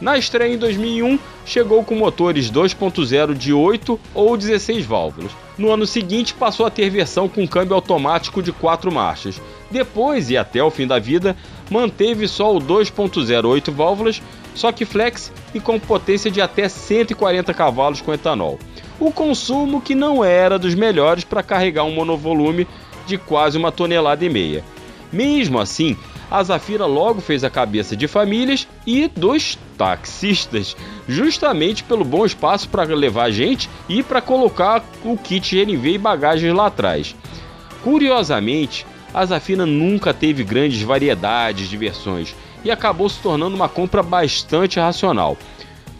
Na 0.00 0.16
estreia 0.16 0.54
em 0.54 0.58
2001, 0.58 1.18
chegou 1.44 1.82
com 1.82 1.94
motores 1.96 2.50
2.0 2.50 3.34
de 3.34 3.52
8 3.52 3.98
ou 4.14 4.36
16 4.36 4.86
válvulas. 4.86 5.32
No 5.58 5.72
ano 5.72 5.86
seguinte, 5.86 6.34
passou 6.34 6.64
a 6.64 6.70
ter 6.70 6.88
versão 6.88 7.28
com 7.28 7.48
câmbio 7.48 7.74
automático 7.74 8.40
de 8.40 8.52
4 8.52 8.92
marchas. 8.92 9.40
Depois, 9.70 10.30
e 10.30 10.36
até 10.36 10.62
o 10.62 10.70
fim 10.70 10.86
da 10.86 11.00
vida, 11.00 11.36
manteve 11.68 12.28
só 12.28 12.54
o 12.54 12.60
2.0 12.60 13.44
8 13.44 13.72
válvulas, 13.72 14.22
só 14.58 14.72
que 14.72 14.84
flex 14.84 15.32
e 15.54 15.60
com 15.60 15.78
potência 15.78 16.28
de 16.28 16.40
até 16.40 16.68
140 16.68 17.54
cavalos 17.54 18.00
com 18.00 18.12
etanol. 18.12 18.58
O 18.98 19.12
consumo 19.12 19.80
que 19.80 19.94
não 19.94 20.24
era 20.24 20.58
dos 20.58 20.74
melhores 20.74 21.22
para 21.22 21.44
carregar 21.44 21.84
um 21.84 21.94
monovolume 21.94 22.66
de 23.06 23.16
quase 23.16 23.56
uma 23.56 23.70
tonelada 23.70 24.24
e 24.24 24.28
meia. 24.28 24.64
Mesmo 25.12 25.60
assim, 25.60 25.96
a 26.28 26.42
Zafira 26.42 26.86
logo 26.86 27.20
fez 27.20 27.44
a 27.44 27.48
cabeça 27.48 27.96
de 27.96 28.08
famílias 28.08 28.66
e 28.84 29.06
dos 29.06 29.56
taxistas, 29.78 30.76
justamente 31.08 31.84
pelo 31.84 32.04
bom 32.04 32.26
espaço 32.26 32.68
para 32.68 32.82
levar 32.82 33.30
gente 33.30 33.70
e 33.88 34.02
para 34.02 34.20
colocar 34.20 34.84
o 35.04 35.16
kit 35.16 35.54
GNV 35.54 35.92
e 35.92 35.98
bagagens 35.98 36.52
lá 36.52 36.66
atrás. 36.66 37.14
Curiosamente, 37.84 38.84
a 39.14 39.24
Zafira 39.24 39.64
nunca 39.64 40.12
teve 40.12 40.42
grandes 40.42 40.82
variedades 40.82 41.68
de 41.68 41.76
versões 41.76 42.34
e 42.64 42.70
acabou 42.70 43.08
se 43.08 43.20
tornando 43.20 43.56
uma 43.56 43.68
compra 43.68 44.02
bastante 44.02 44.78
racional. 44.78 45.36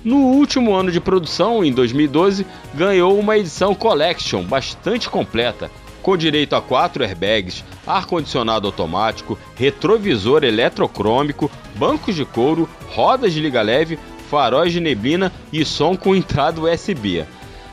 No 0.04 0.16
último 0.16 0.74
ano 0.74 0.90
de 0.90 1.00
produção, 1.00 1.64
em 1.64 1.72
2012, 1.72 2.46
ganhou 2.74 3.18
uma 3.18 3.36
edição 3.36 3.74
Collection 3.74 4.42
bastante 4.44 5.08
completa, 5.08 5.70
com 6.02 6.16
direito 6.16 6.54
a 6.54 6.62
quatro 6.62 7.02
airbags, 7.02 7.64
ar-condicionado 7.86 8.66
automático, 8.66 9.38
retrovisor 9.56 10.44
eletrocrômico, 10.44 11.50
bancos 11.74 12.14
de 12.14 12.24
couro, 12.24 12.68
rodas 12.90 13.32
de 13.32 13.40
liga 13.40 13.60
leve, 13.60 13.98
faróis 14.30 14.72
de 14.72 14.80
neblina 14.80 15.32
e 15.52 15.64
som 15.64 15.96
com 15.96 16.14
entrada 16.14 16.60
USB. 16.60 17.26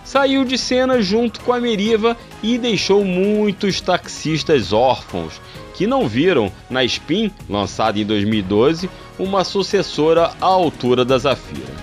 Saiu 0.06 0.46
de 0.46 0.56
cena 0.56 1.02
junto 1.02 1.42
com 1.42 1.52
a 1.52 1.60
Meriva 1.60 2.16
e 2.44 2.60
deixou 2.60 3.04
muitos 3.04 3.82
taxistas 3.82 4.72
órfãos 4.72 5.42
que 5.74 5.88
não 5.88 6.08
viram 6.08 6.52
na 6.70 6.84
Spin, 6.84 7.32
lançada 7.50 8.00
em 8.00 8.06
2012, 8.06 8.88
uma 9.18 9.44
sucessora 9.44 10.32
à 10.40 10.46
altura 10.46 11.04
da 11.04 11.18
Zafira. 11.18 11.74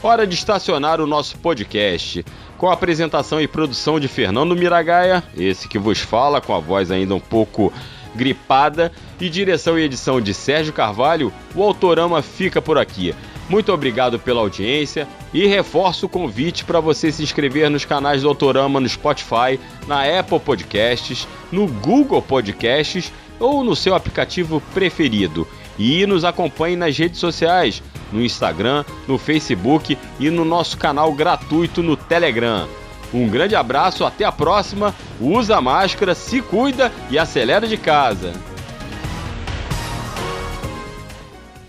Hora 0.00 0.24
de 0.24 0.36
estacionar 0.36 1.00
o 1.00 1.06
nosso 1.06 1.36
podcast, 1.38 2.24
com 2.56 2.70
a 2.70 2.74
apresentação 2.74 3.40
e 3.40 3.48
produção 3.48 3.98
de 3.98 4.06
Fernando 4.06 4.54
Miragaia, 4.54 5.22
esse 5.36 5.68
que 5.68 5.78
vos 5.78 5.98
fala, 5.98 6.40
com 6.40 6.54
a 6.54 6.60
voz 6.60 6.92
ainda 6.92 7.14
um 7.14 7.20
pouco 7.20 7.72
gripada, 8.14 8.92
e 9.20 9.28
direção 9.28 9.76
e 9.76 9.82
edição 9.82 10.20
de 10.20 10.32
Sérgio 10.32 10.72
Carvalho, 10.72 11.32
o 11.54 11.62
Autorama 11.62 12.22
fica 12.22 12.62
por 12.62 12.78
aqui. 12.78 13.14
Muito 13.48 13.72
obrigado 13.72 14.18
pela 14.18 14.40
audiência 14.40 15.08
e 15.32 15.46
reforço 15.46 16.06
o 16.06 16.08
convite 16.08 16.64
para 16.64 16.80
você 16.80 17.10
se 17.10 17.22
inscrever 17.22 17.70
nos 17.70 17.84
canais 17.84 18.22
do 18.22 18.28
Autorama 18.28 18.78
no 18.78 18.88
Spotify, 18.88 19.58
na 19.86 20.02
Apple 20.18 20.38
Podcasts, 20.38 21.26
no 21.50 21.66
Google 21.66 22.20
Podcasts 22.20 23.10
ou 23.40 23.64
no 23.64 23.74
seu 23.74 23.94
aplicativo 23.94 24.62
preferido. 24.74 25.48
E 25.78 26.04
nos 26.06 26.24
acompanhe 26.24 26.76
nas 26.76 26.98
redes 26.98 27.20
sociais, 27.20 27.82
no 28.12 28.22
Instagram, 28.22 28.84
no 29.06 29.16
Facebook 29.16 29.96
e 30.18 30.28
no 30.28 30.44
nosso 30.44 30.76
canal 30.76 31.12
gratuito 31.12 31.82
no 31.82 31.96
Telegram. 31.96 32.68
Um 33.14 33.28
grande 33.28 33.54
abraço, 33.54 34.04
até 34.04 34.24
a 34.24 34.32
próxima. 34.32 34.94
Usa 35.18 35.60
máscara, 35.60 36.14
se 36.14 36.42
cuida 36.42 36.92
e 37.10 37.18
acelera 37.18 37.66
de 37.66 37.76
casa. 37.76 38.34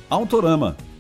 Autorama, 0.09 0.75